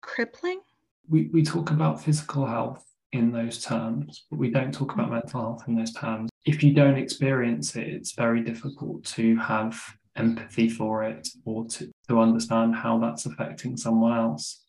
crippling. 0.01 0.61
We, 1.09 1.29
we 1.33 1.43
talk 1.43 1.71
about 1.71 2.01
physical 2.01 2.45
health 2.45 2.85
in 3.11 3.31
those 3.31 3.63
terms, 3.63 4.25
but 4.29 4.39
we 4.39 4.49
don't 4.49 4.73
talk 4.73 4.93
about 4.93 5.11
mental 5.11 5.41
health 5.41 5.63
in 5.67 5.75
those 5.75 5.93
terms. 5.93 6.29
If 6.45 6.63
you 6.63 6.73
don't 6.73 6.97
experience 6.97 7.75
it, 7.75 7.87
it's 7.87 8.13
very 8.13 8.41
difficult 8.41 9.03
to 9.05 9.35
have 9.37 9.81
empathy 10.15 10.69
for 10.69 11.03
it 11.03 11.27
or 11.43 11.65
to, 11.65 11.91
to 12.07 12.19
understand 12.19 12.75
how 12.75 12.99
that's 12.99 13.25
affecting 13.25 13.77
someone 13.77 14.17
else. 14.17 14.64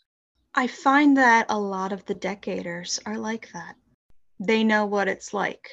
I 0.59 0.67
find 0.69 1.19
that 1.19 1.47
a 1.51 1.59
lot 1.59 1.93
of 1.93 2.07
the 2.07 2.15
decaders 2.15 2.99
are 3.05 3.19
like 3.19 3.53
that. 3.53 3.77
They 4.41 4.65
know 4.65 4.87
what 4.87 5.07
it's 5.07 5.35
like, 5.35 5.69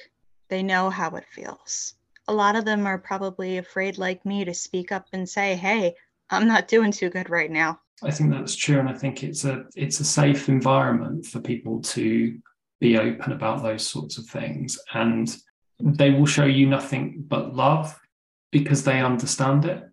they 0.49 0.61
know 0.61 0.89
how 0.89 1.15
it 1.15 1.25
feels. 1.31 1.95
A 2.27 2.33
lot 2.33 2.57
of 2.57 2.65
them 2.65 2.85
are 2.85 2.97
probably 2.97 3.57
afraid, 3.57 3.97
like 3.97 4.25
me, 4.25 4.43
to 4.43 4.53
speak 4.53 4.91
up 4.91 5.07
and 5.13 5.27
say, 5.27 5.55
hey, 5.55 5.95
I'm 6.29 6.47
not 6.47 6.67
doing 6.67 6.91
too 6.91 7.09
good 7.09 7.29
right 7.29 7.49
now. 7.49 7.79
I 8.03 8.11
think 8.11 8.31
that's 8.31 8.55
true. 8.55 8.79
And 8.79 8.89
I 8.89 8.93
think 8.93 9.23
it's 9.23 9.45
a 9.45 9.65
it's 9.75 10.01
a 10.01 10.05
safe 10.05 10.49
environment 10.49 11.25
for 11.25 11.39
people 11.39 11.81
to 11.81 12.37
be 12.81 12.97
open 12.97 13.31
about 13.31 13.63
those 13.63 13.87
sorts 13.87 14.17
of 14.17 14.25
things. 14.25 14.77
And 14.93 15.33
they 15.79 16.11
will 16.11 16.25
show 16.25 16.45
you 16.45 16.67
nothing 16.67 17.23
but 17.27 17.55
love 17.55 17.97
because 18.51 18.83
they 18.83 19.01
understand 19.01 19.63
it. 19.63 19.83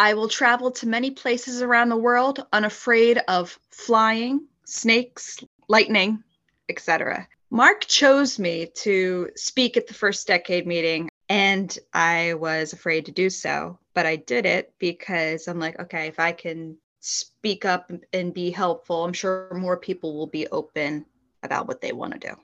I 0.00 0.14
will 0.14 0.28
travel 0.28 0.70
to 0.70 0.88
many 0.88 1.10
places 1.10 1.60
around 1.60 1.90
the 1.90 1.96
world 1.96 2.46
unafraid 2.52 3.20
of 3.28 3.58
flying, 3.70 4.46
snakes, 4.64 5.44
lightning, 5.68 6.24
etc. 6.70 7.28
Mark 7.50 7.82
chose 7.82 8.38
me 8.38 8.66
to 8.76 9.28
speak 9.36 9.76
at 9.76 9.86
the 9.86 9.94
first 9.94 10.26
decade 10.26 10.66
meeting, 10.66 11.10
and 11.28 11.78
I 11.92 12.34
was 12.34 12.72
afraid 12.72 13.06
to 13.06 13.12
do 13.12 13.28
so 13.28 13.78
but 13.94 14.06
I 14.06 14.16
did 14.16 14.46
it 14.46 14.72
because 14.78 15.48
I'm 15.48 15.58
like, 15.58 15.78
okay, 15.78 16.06
if 16.06 16.18
I 16.18 16.32
can 16.32 16.76
speak 17.00 17.64
up 17.64 17.90
and 18.12 18.32
be 18.32 18.50
helpful, 18.50 19.04
I'm 19.04 19.12
sure 19.12 19.52
more 19.54 19.76
people 19.76 20.16
will 20.16 20.26
be 20.26 20.46
open 20.48 21.04
about 21.42 21.66
what 21.66 21.80
they 21.80 21.92
want 21.92 22.12
to 22.14 22.28
do. 22.28 22.34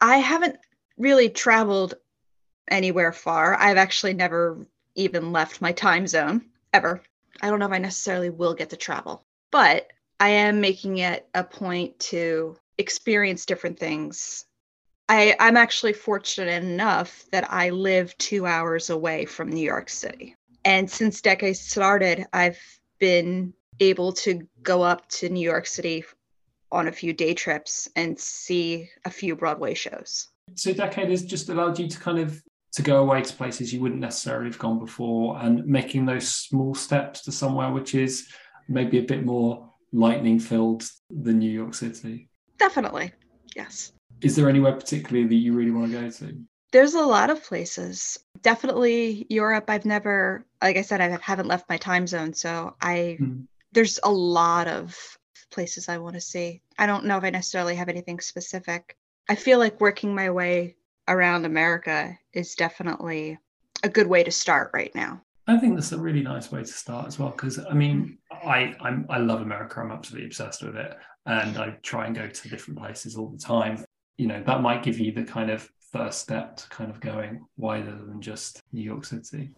I 0.00 0.18
haven't 0.18 0.56
really 0.96 1.28
traveled 1.28 1.94
anywhere 2.68 3.12
far. 3.12 3.54
I've 3.54 3.76
actually 3.76 4.14
never 4.14 4.66
even 4.94 5.32
left 5.32 5.60
my 5.60 5.72
time 5.72 6.06
zone 6.06 6.46
ever. 6.74 7.00
I 7.40 7.48
don't 7.48 7.60
know 7.60 7.66
if 7.66 7.72
I 7.72 7.78
necessarily 7.78 8.30
will 8.30 8.52
get 8.52 8.70
to 8.70 8.76
travel, 8.76 9.24
but 9.50 9.86
I 10.20 10.30
am 10.30 10.60
making 10.60 10.98
it 10.98 11.26
a 11.34 11.44
point 11.44 11.98
to 12.10 12.56
experience 12.76 13.46
different 13.46 13.78
things. 13.78 14.44
I, 15.08 15.36
I'm 15.38 15.56
actually 15.56 15.92
fortunate 15.92 16.62
enough 16.62 17.24
that 17.30 17.50
I 17.50 17.70
live 17.70 18.16
two 18.18 18.46
hours 18.46 18.90
away 18.90 19.24
from 19.24 19.50
New 19.50 19.64
York 19.64 19.88
City. 19.88 20.34
And 20.64 20.90
since 20.90 21.20
Decade 21.20 21.56
started, 21.56 22.26
I've 22.32 22.60
been 22.98 23.52
able 23.80 24.12
to 24.12 24.46
go 24.62 24.82
up 24.82 25.08
to 25.10 25.28
New 25.28 25.40
York 25.40 25.66
City 25.66 26.04
on 26.72 26.88
a 26.88 26.92
few 26.92 27.12
day 27.12 27.34
trips 27.34 27.88
and 27.94 28.18
see 28.18 28.90
a 29.04 29.10
few 29.10 29.36
Broadway 29.36 29.74
shows. 29.74 30.28
So 30.54 30.72
Decade 30.72 31.10
has 31.10 31.24
just 31.24 31.48
allowed 31.48 31.78
you 31.78 31.88
to 31.88 31.98
kind 31.98 32.18
of 32.18 32.42
to 32.74 32.82
go 32.82 32.98
away 32.98 33.22
to 33.22 33.34
places 33.34 33.72
you 33.72 33.80
wouldn't 33.80 34.00
necessarily 34.00 34.46
have 34.46 34.58
gone 34.58 34.78
before 34.78 35.38
and 35.40 35.64
making 35.66 36.06
those 36.06 36.28
small 36.28 36.74
steps 36.74 37.22
to 37.22 37.32
somewhere 37.32 37.70
which 37.70 37.94
is 37.94 38.28
maybe 38.68 38.98
a 38.98 39.02
bit 39.02 39.24
more 39.24 39.70
lightning 39.92 40.40
filled 40.40 40.84
than 41.08 41.38
New 41.38 41.50
York 41.50 41.74
City? 41.74 42.28
Definitely. 42.58 43.12
Yes. 43.54 43.92
Is 44.20 44.36
there 44.36 44.48
anywhere 44.48 44.72
particularly 44.72 45.26
that 45.28 45.34
you 45.34 45.52
really 45.52 45.70
want 45.70 45.92
to 45.92 46.00
go 46.00 46.10
to? 46.10 46.36
There's 46.72 46.94
a 46.94 47.02
lot 47.02 47.30
of 47.30 47.44
places. 47.44 48.18
Definitely 48.42 49.26
Europe. 49.30 49.66
I've 49.68 49.84
never, 49.84 50.44
like 50.60 50.76
I 50.76 50.82
said, 50.82 51.00
I 51.00 51.16
haven't 51.22 51.46
left 51.46 51.68
my 51.68 51.76
time 51.76 52.06
zone. 52.06 52.34
So 52.34 52.74
I, 52.80 53.18
mm. 53.20 53.46
there's 53.72 54.00
a 54.02 54.10
lot 54.10 54.66
of 54.66 54.96
places 55.52 55.88
I 55.88 55.98
want 55.98 56.14
to 56.14 56.20
see. 56.20 56.62
I 56.76 56.86
don't 56.86 57.04
know 57.04 57.16
if 57.16 57.24
I 57.24 57.30
necessarily 57.30 57.76
have 57.76 57.88
anything 57.88 58.18
specific. 58.18 58.96
I 59.28 59.36
feel 59.36 59.60
like 59.60 59.80
working 59.80 60.14
my 60.14 60.30
way 60.30 60.74
around 61.08 61.44
America 61.44 62.18
is 62.32 62.54
definitely 62.54 63.38
a 63.82 63.88
good 63.88 64.06
way 64.06 64.22
to 64.24 64.30
start 64.30 64.70
right 64.72 64.94
now. 64.94 65.20
I 65.46 65.58
think 65.58 65.74
that's 65.74 65.92
a 65.92 65.98
really 65.98 66.22
nice 66.22 66.50
way 66.50 66.60
to 66.60 66.66
start 66.66 67.06
as 67.06 67.18
well 67.18 67.30
because 67.30 67.58
I 67.58 67.74
mean 67.74 68.18
mm-hmm. 68.32 68.48
I 68.48 68.74
I'm, 68.80 69.06
I 69.10 69.18
love 69.18 69.42
America 69.42 69.80
I'm 69.80 69.90
absolutely 69.90 70.26
obsessed 70.26 70.62
with 70.62 70.76
it 70.76 70.96
and 71.26 71.58
I 71.58 71.76
try 71.82 72.06
and 72.06 72.16
go 72.16 72.26
to 72.26 72.48
different 72.48 72.78
places 72.78 73.16
all 73.16 73.28
the 73.28 73.38
time 73.38 73.84
you 74.16 74.26
know 74.26 74.42
that 74.46 74.62
might 74.62 74.82
give 74.82 74.98
you 74.98 75.12
the 75.12 75.24
kind 75.24 75.50
of 75.50 75.68
first 75.92 76.20
step 76.20 76.56
to 76.56 76.68
kind 76.70 76.90
of 76.90 76.98
going 77.00 77.44
wider 77.56 77.92
than 77.92 78.20
just 78.20 78.62
New 78.72 78.82
York 78.82 79.04
City. 79.04 79.50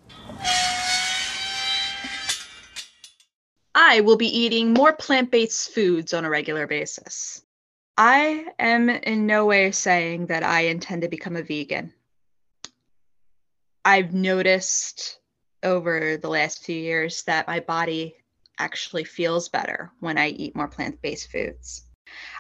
I 3.75 4.01
will 4.01 4.17
be 4.17 4.27
eating 4.27 4.75
more 4.75 4.93
plant 4.93 5.31
based 5.31 5.71
foods 5.73 6.13
on 6.13 6.25
a 6.25 6.31
regular 6.31 6.67
basis. 6.67 7.43
I 7.99 8.47
am 8.59 8.91
in 8.91 9.27
no 9.27 9.47
way 9.47 9.73
saying 9.73 10.27
that 10.27 10.43
I 10.43 10.63
intend 10.63 11.03
to 11.03 11.09
become 11.09 11.37
a 11.37 11.43
vegan. 11.43 11.95
I've 13.85 14.13
noticed 14.13 15.19
over 15.63 16.17
the 16.17 16.29
last 16.29 16.65
few 16.65 16.77
years 16.77 17.23
that 17.23 17.47
my 17.47 17.61
body 17.61 18.17
actually 18.59 19.05
feels 19.05 19.49
better 19.49 19.93
when 20.01 20.19
I 20.19 20.29
eat 20.29 20.57
more 20.57 20.69
plant 20.69 21.01
based 21.01 21.31
foods. 21.31 21.85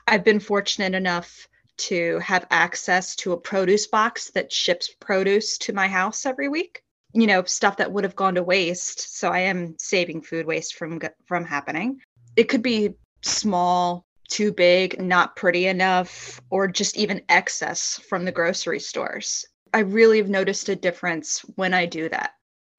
I've 0.06 0.24
been 0.24 0.40
fortunate 0.40 0.94
enough 0.94 1.48
to 1.78 2.18
have 2.20 2.46
access 2.50 3.16
to 3.16 3.32
a 3.32 3.40
produce 3.40 3.86
box 3.86 4.30
that 4.30 4.52
ships 4.52 4.94
produce 5.00 5.58
to 5.58 5.72
my 5.72 5.88
house 5.88 6.24
every 6.24 6.48
week 6.48 6.82
you 7.12 7.26
know 7.26 7.42
stuff 7.44 7.76
that 7.76 7.92
would 7.92 8.04
have 8.04 8.16
gone 8.16 8.34
to 8.34 8.42
waste 8.42 9.18
so 9.18 9.30
i 9.30 9.40
am 9.40 9.74
saving 9.78 10.22
food 10.22 10.46
waste 10.46 10.74
from 10.74 11.00
from 11.26 11.44
happening 11.44 12.00
it 12.34 12.44
could 12.44 12.62
be 12.62 12.94
small 13.22 14.05
too 14.28 14.52
big 14.52 15.00
not 15.00 15.36
pretty 15.36 15.66
enough 15.66 16.40
or 16.50 16.66
just 16.66 16.96
even 16.96 17.22
excess 17.28 18.00
from 18.08 18.24
the 18.24 18.32
grocery 18.32 18.80
stores. 18.80 19.44
I 19.74 19.80
really 19.80 20.18
have 20.18 20.28
noticed 20.28 20.68
a 20.68 20.76
difference 20.76 21.40
when 21.56 21.74
i 21.74 21.86
do 21.86 22.08
that. 22.08 22.32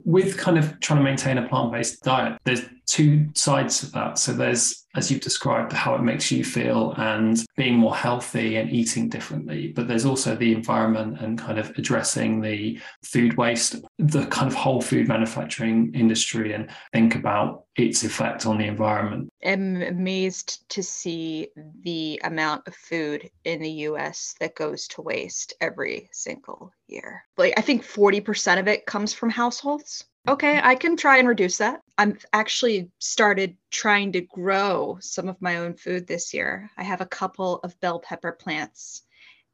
With 0.04 0.38
kind 0.38 0.58
of 0.58 0.80
trying 0.80 1.00
to 1.00 1.04
maintain 1.04 1.38
a 1.38 1.48
plant-based 1.48 2.04
diet 2.04 2.40
there's 2.44 2.64
two 2.86 3.28
sides 3.34 3.84
of 3.84 3.92
that. 3.92 4.18
So 4.18 4.34
there's 4.34 4.86
as 4.96 5.12
you've 5.12 5.22
described, 5.22 5.74
how 5.74 5.96
it 5.96 6.02
makes 6.02 6.32
you 6.32 6.44
feel 6.44 6.94
and 6.98 7.46
being 7.56 7.76
more 7.76 7.96
healthy 7.96 8.56
and 8.56 8.70
eating 8.72 9.10
differently. 9.10 9.68
But 9.68 9.88
there's 9.88 10.06
also 10.06 10.36
the 10.36 10.54
environment 10.54 11.20
and 11.22 11.38
kind 11.38 11.60
of 11.60 11.70
addressing 11.78 12.42
the 12.42 12.80
food 13.04 13.38
waste, 13.38 13.76
the 14.00 14.26
kind 14.28 14.48
of 14.48 14.54
whole 14.54 14.82
food 14.82 15.08
manufacturing 15.08 15.94
industry, 15.94 16.54
and 16.54 16.70
think 16.94 17.16
about 17.16 17.66
its 17.76 18.04
effect 18.04 18.46
on 18.46 18.58
the 18.58 18.66
environment. 18.66 19.30
I'm 19.46 19.82
amazed 19.84 20.68
to 20.70 20.82
see 20.82 21.50
the 21.84 22.20
amount 22.24 22.68
of 22.68 22.76
food 22.76 23.30
in 23.44 23.62
the 23.62 23.70
US 23.70 24.36
that 24.40 24.56
goes 24.56 24.88
to 24.90 25.02
waste 25.02 25.54
every 25.62 26.10
single 26.12 26.72
year. 26.88 27.24
Like, 27.38 27.54
I 27.56 27.62
think 27.62 27.84
40% 27.84 28.60
of 28.60 28.68
it 28.68 28.88
comes 28.88 29.14
from 29.14 29.30
households 29.30 30.06
okay, 30.28 30.60
I 30.62 30.76
can 30.76 30.98
try 30.98 31.18
and 31.18 31.28
reduce 31.28 31.58
that. 31.58 31.82
I'm 31.98 32.18
actually 32.34 32.92
started 33.00 33.56
trying 33.72 34.12
to 34.14 34.22
grow 34.22 34.98
some 35.00 35.28
of 35.28 35.42
my 35.42 35.58
own 35.58 35.76
food 35.76 36.06
this 36.06 36.34
year. 36.34 36.70
I 36.78 36.84
have 36.84 37.02
a 37.02 37.06
couple 37.06 37.60
of 37.64 37.80
bell 37.80 38.00
pepper 38.00 38.34
plants 38.34 39.04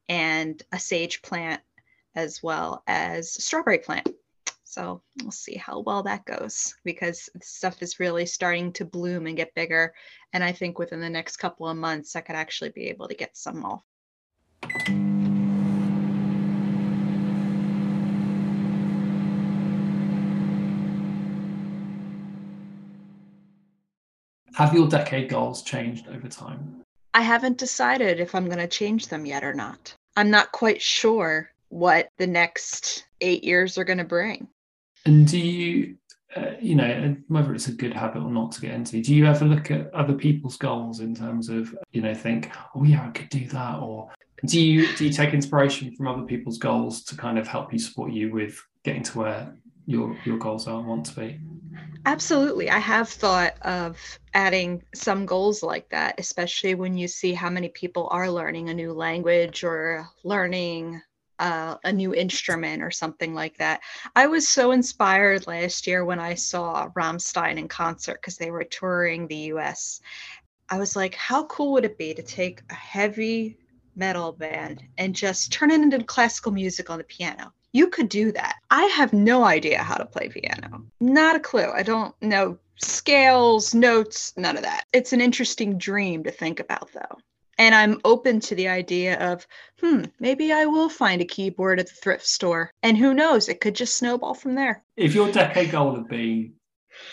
and 0.10 0.62
a 0.72 0.80
sage 0.80 1.22
plant 1.22 1.62
as 2.16 2.42
well 2.44 2.84
as 2.88 3.32
strawberry 3.44 3.80
plant. 3.80 4.10
So 4.64 5.04
we'll 5.22 5.32
see 5.32 5.56
how 5.56 5.82
well 5.82 6.02
that 6.04 6.26
goes 6.26 6.74
because 6.84 7.30
stuff 7.42 7.82
is 7.82 8.00
really 8.00 8.26
starting 8.26 8.74
to 8.74 8.86
bloom 8.86 9.28
and 9.28 9.38
get 9.38 9.54
bigger. 9.54 9.94
And 10.34 10.44
I 10.44 10.52
think 10.52 10.80
within 10.80 11.00
the 11.00 11.10
next 11.10 11.38
couple 11.38 11.68
of 11.68 11.78
months, 11.78 12.16
I 12.16 12.22
could 12.22 12.36
actually 12.36 12.72
be 12.72 12.88
able 12.88 13.08
to 13.08 13.14
get 13.14 13.38
some 13.38 13.64
off. 13.64 15.03
Have 24.56 24.74
your 24.74 24.88
decade 24.88 25.30
goals 25.30 25.64
changed 25.64 26.08
over 26.08 26.28
time? 26.28 26.84
I 27.14 27.22
haven't 27.22 27.58
decided 27.58 28.20
if 28.20 28.36
I'm 28.36 28.46
going 28.46 28.60
to 28.60 28.68
change 28.68 29.08
them 29.08 29.26
yet 29.26 29.44
or 29.44 29.54
not. 29.54 29.96
I'm 30.16 30.30
not 30.30 30.52
quite 30.52 30.82
sure 30.82 31.50
what 31.70 32.10
the 32.18 32.28
next 32.28 33.06
eight 33.22 33.44
years 33.44 33.78
are 33.78 33.84
going 33.84 33.98
to 33.98 34.04
bring. 34.04 34.48
And 35.06 35.28
do 35.28 35.40
you, 35.40 35.96
uh, 36.36 36.52
you 36.62 36.76
know, 36.76 37.16
whether 37.28 37.54
it's 37.54 37.68
a 37.68 37.74
good 37.74 37.94
habit 37.94 38.22
or 38.22 38.32
not 38.32 38.52
to 38.54 38.62
get 38.62 38.72
into, 38.72 39.02
do 39.02 39.14
you 39.14 39.26
ever 39.26 39.46
look 39.46 39.72
at 39.72 39.94
other 39.94 40.14
people's 40.14 40.58
goals 40.58 41.00
in 41.00 41.16
terms 41.16 41.50
of, 41.50 41.76
you 41.92 42.02
know, 42.02 42.14
think, 42.14 42.52
oh 42.76 42.84
yeah, 42.84 43.08
I 43.08 43.10
could 43.10 43.30
do 43.30 43.48
that, 43.48 43.80
or 43.80 44.12
do 44.46 44.60
you 44.60 44.94
do 44.96 45.06
you 45.06 45.14
take 45.14 45.34
inspiration 45.34 45.96
from 45.96 46.08
other 46.08 46.24
people's 46.24 46.58
goals 46.58 47.04
to 47.06 47.16
kind 47.16 47.40
of 47.40 47.48
help 47.48 47.74
you 47.74 47.80
support 47.80 48.12
you 48.12 48.32
with 48.32 48.62
getting 48.84 49.04
to 49.04 49.18
where 49.18 49.56
your 49.86 50.18
your 50.26 50.38
goals 50.38 50.68
are 50.68 50.80
and 50.80 50.88
want 50.88 51.06
to 51.08 51.20
be? 51.20 51.40
Absolutely. 52.06 52.70
I 52.70 52.80
have 52.80 53.08
thought 53.08 53.56
of 53.62 53.98
adding 54.34 54.84
some 54.94 55.26
goals 55.26 55.64
like 55.64 55.90
that, 55.90 56.16
especially 56.18 56.76
when 56.76 56.98
you 56.98 57.08
see 57.08 57.34
how 57.34 57.50
many 57.50 57.70
people 57.70 58.10
are 58.12 58.30
learning 58.30 58.70
a 58.70 58.74
new 58.74 58.92
language 58.92 59.64
or 59.64 60.06
learning 60.24 61.02
uh, 61.40 61.78
a 61.84 61.92
new 61.92 62.14
instrument 62.14 62.84
or 62.84 62.92
something 62.92 63.34
like 63.34 63.58
that. 63.58 63.82
I 64.16 64.28
was 64.28 64.48
so 64.48 64.72
inspired 64.72 65.48
last 65.48 65.88
year 65.88 66.04
when 66.06 66.20
I 66.20 66.36
saw 66.36 66.90
Rammstein 66.90 67.58
in 67.58 67.68
concert 67.68 68.20
because 68.22 68.38
they 68.38 68.52
were 68.52 68.66
touring 68.66 69.28
the 69.28 69.52
US. 69.54 70.02
I 70.70 70.80
was 70.80 70.96
like, 70.96 71.16
how 71.16 71.46
cool 71.46 71.74
would 71.74 71.86
it 71.86 71.98
be 71.98 72.14
to 72.14 72.24
take 72.24 72.62
a 72.70 72.74
heavy 72.74 73.58
metal 73.96 74.32
band 74.32 74.84
and 74.98 75.16
just 75.16 75.52
turn 75.52 75.72
it 75.72 75.82
into 75.82 76.04
classical 76.04 76.52
music 76.52 76.90
on 76.90 76.98
the 76.98 77.04
piano? 77.06 77.54
You 77.74 77.88
could 77.88 78.08
do 78.08 78.32
that. 78.32 78.56
I 78.70 78.84
have 78.86 79.14
no 79.14 79.44
idea 79.44 79.84
how 79.84 79.96
to 79.96 80.06
play 80.06 80.30
piano. 80.30 80.86
Not 81.02 81.36
a 81.36 81.40
clue. 81.40 81.72
I 81.72 81.84
don't 81.84 82.16
know 82.22 82.58
scales, 82.78 83.74
notes, 83.74 84.34
none 84.38 84.58
of 84.58 84.64
that. 84.64 84.86
It's 84.94 85.14
an 85.14 85.22
interesting 85.22 85.78
dream 85.78 86.24
to 86.24 86.32
think 86.32 86.60
about, 86.60 86.90
though. 86.94 87.18
And 87.58 87.76
I'm 87.76 88.02
open 88.04 88.40
to 88.42 88.56
the 88.56 88.68
idea 88.68 89.20
of, 89.20 89.46
hmm, 89.80 90.04
maybe 90.20 90.52
I 90.52 90.66
will 90.66 90.90
find 90.90 91.22
a 91.22 91.26
keyboard 91.26 91.80
at 91.80 91.88
the 91.88 91.94
thrift 91.94 92.26
store. 92.26 92.72
And 92.82 92.98
who 92.98 93.14
knows, 93.14 93.48
it 93.48 93.62
could 93.62 93.76
just 93.76 93.96
snowball 93.96 94.34
from 94.34 94.56
there. 94.56 94.84
If 94.98 95.14
your 95.14 95.32
decade 95.32 95.72
goal 95.72 95.96
had 95.96 96.08
been, 96.08 96.54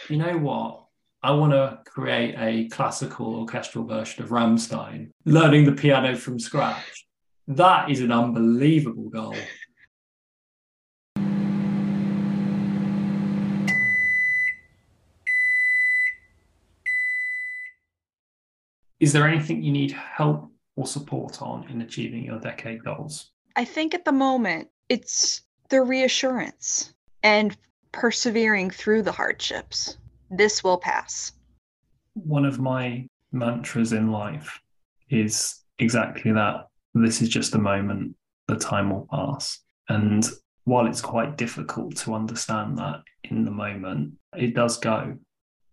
you 0.08 0.16
know 0.16 0.38
what? 0.38 0.84
I 1.22 1.32
want 1.32 1.52
to 1.52 1.80
create 1.86 2.34
a 2.38 2.68
classical 2.68 3.34
orchestral 3.36 3.84
version 3.84 4.24
of 4.24 4.30
Rammstein, 4.30 5.10
learning 5.26 5.66
the 5.66 5.72
piano 5.72 6.16
from 6.16 6.38
scratch. 6.38 7.06
That 7.46 7.90
is 7.90 8.00
an 8.00 8.10
unbelievable 8.10 9.10
goal. 9.10 9.36
Is 19.00 19.14
there 19.14 19.26
anything 19.26 19.62
you 19.62 19.72
need 19.72 19.92
help 19.92 20.52
or 20.76 20.86
support 20.86 21.40
on 21.40 21.66
in 21.70 21.80
achieving 21.80 22.22
your 22.22 22.38
decade 22.38 22.84
goals? 22.84 23.30
I 23.56 23.64
think 23.64 23.94
at 23.94 24.04
the 24.04 24.12
moment 24.12 24.68
it's 24.90 25.42
the 25.70 25.82
reassurance 25.82 26.92
and 27.22 27.56
persevering 27.92 28.70
through 28.70 29.02
the 29.02 29.12
hardships. 29.12 29.96
This 30.30 30.62
will 30.62 30.78
pass. 30.78 31.32
One 32.14 32.44
of 32.44 32.60
my 32.60 33.08
mantras 33.32 33.92
in 33.92 34.12
life 34.12 34.60
is 35.08 35.60
exactly 35.78 36.32
that. 36.32 36.66
This 36.94 37.22
is 37.22 37.28
just 37.28 37.54
a 37.54 37.58
moment, 37.58 38.14
the 38.48 38.56
time 38.56 38.90
will 38.90 39.08
pass. 39.10 39.60
And 39.88 40.28
while 40.64 40.86
it's 40.86 41.00
quite 41.00 41.36
difficult 41.36 41.96
to 41.98 42.14
understand 42.14 42.76
that 42.78 43.02
in 43.24 43.44
the 43.44 43.50
moment, 43.50 44.12
it 44.36 44.54
does 44.54 44.76
go. 44.76 45.16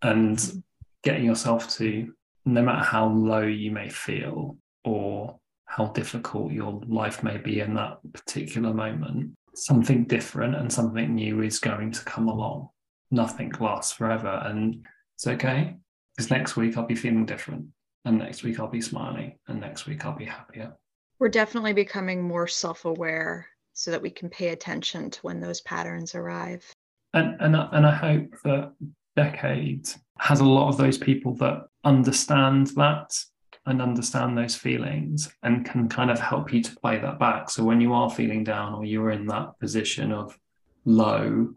And 0.02 0.64
getting 1.04 1.26
yourself 1.26 1.70
to 1.78 2.14
no 2.48 2.62
matter 2.62 2.84
how 2.84 3.08
low 3.10 3.42
you 3.42 3.72
may 3.72 3.90
feel 3.90 4.58
or 4.84 5.38
how 5.66 5.88
difficult 5.88 6.54
your 6.54 6.82
life 6.88 7.22
may 7.24 7.38
be 7.38 7.60
in 7.60 7.74
that 7.76 8.00
particular 8.14 8.74
moment, 8.74 9.34
something 9.54 10.06
different 10.06 10.56
and 10.56 10.72
something 10.72 11.14
new 11.14 11.42
is 11.42 11.60
going 11.60 11.92
to 11.92 12.04
come 12.06 12.30
along. 12.30 12.70
Nothing 13.12 13.52
lasts 13.60 13.92
forever. 13.94 14.42
And 14.46 14.86
it's 15.16 15.28
okay 15.28 15.76
because 16.16 16.32
next 16.32 16.56
week 16.56 16.78
I'll 16.78 16.86
be 16.86 16.96
feeling 16.96 17.26
different. 17.26 17.66
And 18.06 18.18
next 18.18 18.44
week 18.44 18.60
I'll 18.60 18.68
be 18.70 18.82
smiling. 18.82 19.38
And 19.48 19.60
next 19.60 19.86
week 19.86 20.06
I'll 20.06 20.18
be 20.18 20.26
happier. 20.26 20.74
We're 21.20 21.30
definitely 21.30 21.74
becoming 21.74 22.24
more 22.24 22.48
self 22.48 22.86
aware 22.86 23.48
so 23.74 23.92
that 23.92 24.02
we 24.02 24.10
can 24.10 24.30
pay 24.30 24.50
attention 24.50 25.10
to 25.12 25.20
when 25.22 25.42
those 25.42 25.62
patterns 25.62 26.16
arrive. 26.16 26.66
And 27.14 27.36
and 27.42 27.56
I- 27.58 27.70
and 27.74 27.86
I 27.86 27.94
hope 27.94 28.36
that 28.44 28.74
Decade 29.16 29.90
has 30.20 30.40
a 30.40 30.46
lot 30.46 30.70
of 30.70 30.78
those 30.78 30.98
people 30.98 31.34
that 31.36 31.68
understand 31.88 32.68
that 32.76 33.18
and 33.66 33.82
understand 33.82 34.38
those 34.38 34.56
feelings 34.56 35.34
and 35.44 35.66
can 35.66 35.88
kind 35.88 36.12
of 36.12 36.20
help 36.20 36.54
you 36.54 36.62
to 36.62 36.76
play 36.78 37.00
that 37.00 37.18
back. 37.18 37.50
So 37.50 37.64
when 37.64 37.82
you 37.82 37.94
are 37.94 38.10
feeling 38.10 38.44
down 38.44 38.74
or 38.74 38.86
you're 38.86 39.12
in 39.12 39.26
that 39.28 39.60
position 39.60 40.12
of 40.12 40.38
low, 40.86 41.54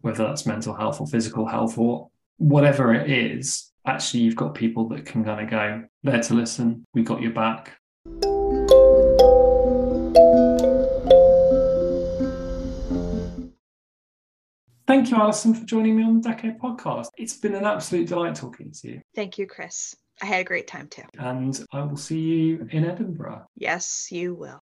whether 0.00 0.24
that's 0.24 0.46
mental 0.46 0.74
health 0.74 1.00
or 1.00 1.06
physical 1.06 1.46
health 1.46 1.76
or 1.76 2.08
whatever 2.38 2.94
it 2.94 3.10
is, 3.10 3.72
actually 3.86 4.20
you've 4.20 4.36
got 4.36 4.54
people 4.54 4.88
that 4.88 5.06
can 5.06 5.24
kind 5.24 5.40
of 5.40 5.50
go 5.50 5.84
there 6.02 6.22
to 6.22 6.34
listen. 6.34 6.84
We 6.94 7.02
got 7.02 7.20
your 7.20 7.32
back. 7.32 7.76
Thank 14.86 15.10
you, 15.10 15.16
Allison, 15.16 15.54
for 15.54 15.64
joining 15.64 15.96
me 15.96 16.02
on 16.02 16.20
the 16.20 16.28
Decade 16.28 16.58
podcast. 16.58 17.06
It's 17.16 17.38
been 17.38 17.54
an 17.54 17.64
absolute 17.64 18.06
delight 18.06 18.34
talking 18.34 18.70
to 18.70 18.88
you. 18.88 19.00
Thank 19.14 19.38
you, 19.38 19.46
Chris. 19.46 19.94
I 20.20 20.26
had 20.26 20.40
a 20.42 20.44
great 20.44 20.66
time 20.66 20.88
too. 20.88 21.04
And 21.18 21.58
I 21.72 21.80
will 21.80 21.96
see 21.96 22.20
you 22.20 22.68
in 22.70 22.84
Edinburgh. 22.84 23.46
Yes, 23.56 24.08
you 24.10 24.34
will. 24.34 24.60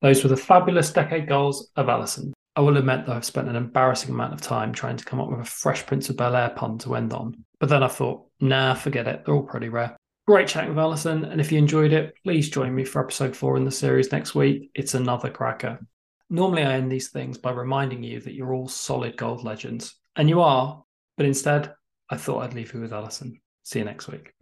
Those 0.00 0.24
were 0.24 0.30
the 0.30 0.36
fabulous 0.36 0.92
decade 0.92 1.28
goals 1.28 1.70
of 1.76 1.88
Allison. 1.88 2.34
I 2.56 2.60
will 2.60 2.76
admit 2.76 3.06
that 3.06 3.14
I've 3.14 3.24
spent 3.24 3.48
an 3.48 3.54
embarrassing 3.54 4.10
amount 4.10 4.34
of 4.34 4.40
time 4.40 4.72
trying 4.72 4.96
to 4.96 5.04
come 5.04 5.20
up 5.20 5.30
with 5.30 5.40
a 5.40 5.44
fresh 5.44 5.86
Prince 5.86 6.10
of 6.10 6.16
Bel 6.16 6.34
Air 6.34 6.50
pun 6.50 6.76
to 6.78 6.96
end 6.96 7.12
on. 7.12 7.44
But 7.60 7.68
then 7.68 7.84
I 7.84 7.88
thought, 7.88 8.26
nah, 8.40 8.74
forget 8.74 9.06
it. 9.06 9.22
They're 9.24 9.34
all 9.36 9.44
pretty 9.44 9.68
rare. 9.68 9.96
Great 10.32 10.48
chatting 10.48 10.70
with 10.70 10.78
Allison, 10.78 11.26
and 11.26 11.42
if 11.42 11.52
you 11.52 11.58
enjoyed 11.58 11.92
it, 11.92 12.14
please 12.24 12.48
join 12.48 12.74
me 12.74 12.86
for 12.86 13.02
episode 13.04 13.36
four 13.36 13.58
in 13.58 13.66
the 13.66 13.70
series 13.70 14.12
next 14.12 14.34
week. 14.34 14.70
It's 14.74 14.94
another 14.94 15.28
cracker. 15.28 15.78
Normally, 16.30 16.62
I 16.62 16.72
end 16.72 16.90
these 16.90 17.10
things 17.10 17.36
by 17.36 17.50
reminding 17.50 18.02
you 18.02 18.18
that 18.18 18.32
you're 18.32 18.54
all 18.54 18.66
solid 18.66 19.18
gold 19.18 19.44
legends, 19.44 19.94
and 20.16 20.30
you 20.30 20.40
are, 20.40 20.82
but 21.18 21.26
instead, 21.26 21.74
I 22.08 22.16
thought 22.16 22.44
I'd 22.44 22.54
leave 22.54 22.72
you 22.72 22.80
with 22.80 22.94
Allison. 22.94 23.42
See 23.64 23.80
you 23.80 23.84
next 23.84 24.08
week. 24.08 24.32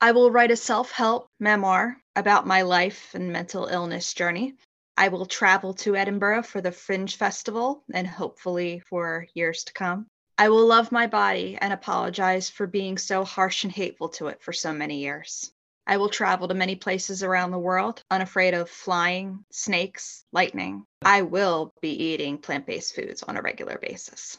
I 0.00 0.12
will 0.12 0.30
write 0.30 0.52
a 0.52 0.56
self 0.56 0.90
help 0.90 1.28
memoir 1.38 1.98
about 2.16 2.46
my 2.46 2.62
life 2.62 3.10
and 3.12 3.30
mental 3.30 3.66
illness 3.66 4.14
journey. 4.14 4.54
I 4.96 5.08
will 5.08 5.26
travel 5.26 5.74
to 5.74 5.96
Edinburgh 5.96 6.44
for 6.44 6.62
the 6.62 6.72
Fringe 6.72 7.14
Festival 7.14 7.84
and 7.92 8.06
hopefully 8.06 8.80
for 8.88 9.26
years 9.34 9.64
to 9.64 9.72
come. 9.74 10.06
I 10.40 10.50
will 10.50 10.66
love 10.66 10.92
my 10.92 11.08
body 11.08 11.58
and 11.60 11.72
apologize 11.72 12.48
for 12.48 12.68
being 12.68 12.96
so 12.96 13.24
harsh 13.24 13.64
and 13.64 13.72
hateful 13.72 14.10
to 14.10 14.28
it 14.28 14.40
for 14.40 14.52
so 14.52 14.72
many 14.72 15.00
years. 15.00 15.50
I 15.84 15.96
will 15.96 16.08
travel 16.08 16.46
to 16.46 16.54
many 16.54 16.76
places 16.76 17.24
around 17.24 17.50
the 17.50 17.58
world, 17.58 18.04
unafraid 18.08 18.54
of 18.54 18.70
flying, 18.70 19.44
snakes, 19.50 20.24
lightning. 20.30 20.84
I 21.02 21.22
will 21.22 21.72
be 21.80 21.90
eating 21.90 22.38
plant 22.38 22.66
based 22.66 22.94
foods 22.94 23.24
on 23.24 23.36
a 23.36 23.42
regular 23.42 23.78
basis. 23.78 24.38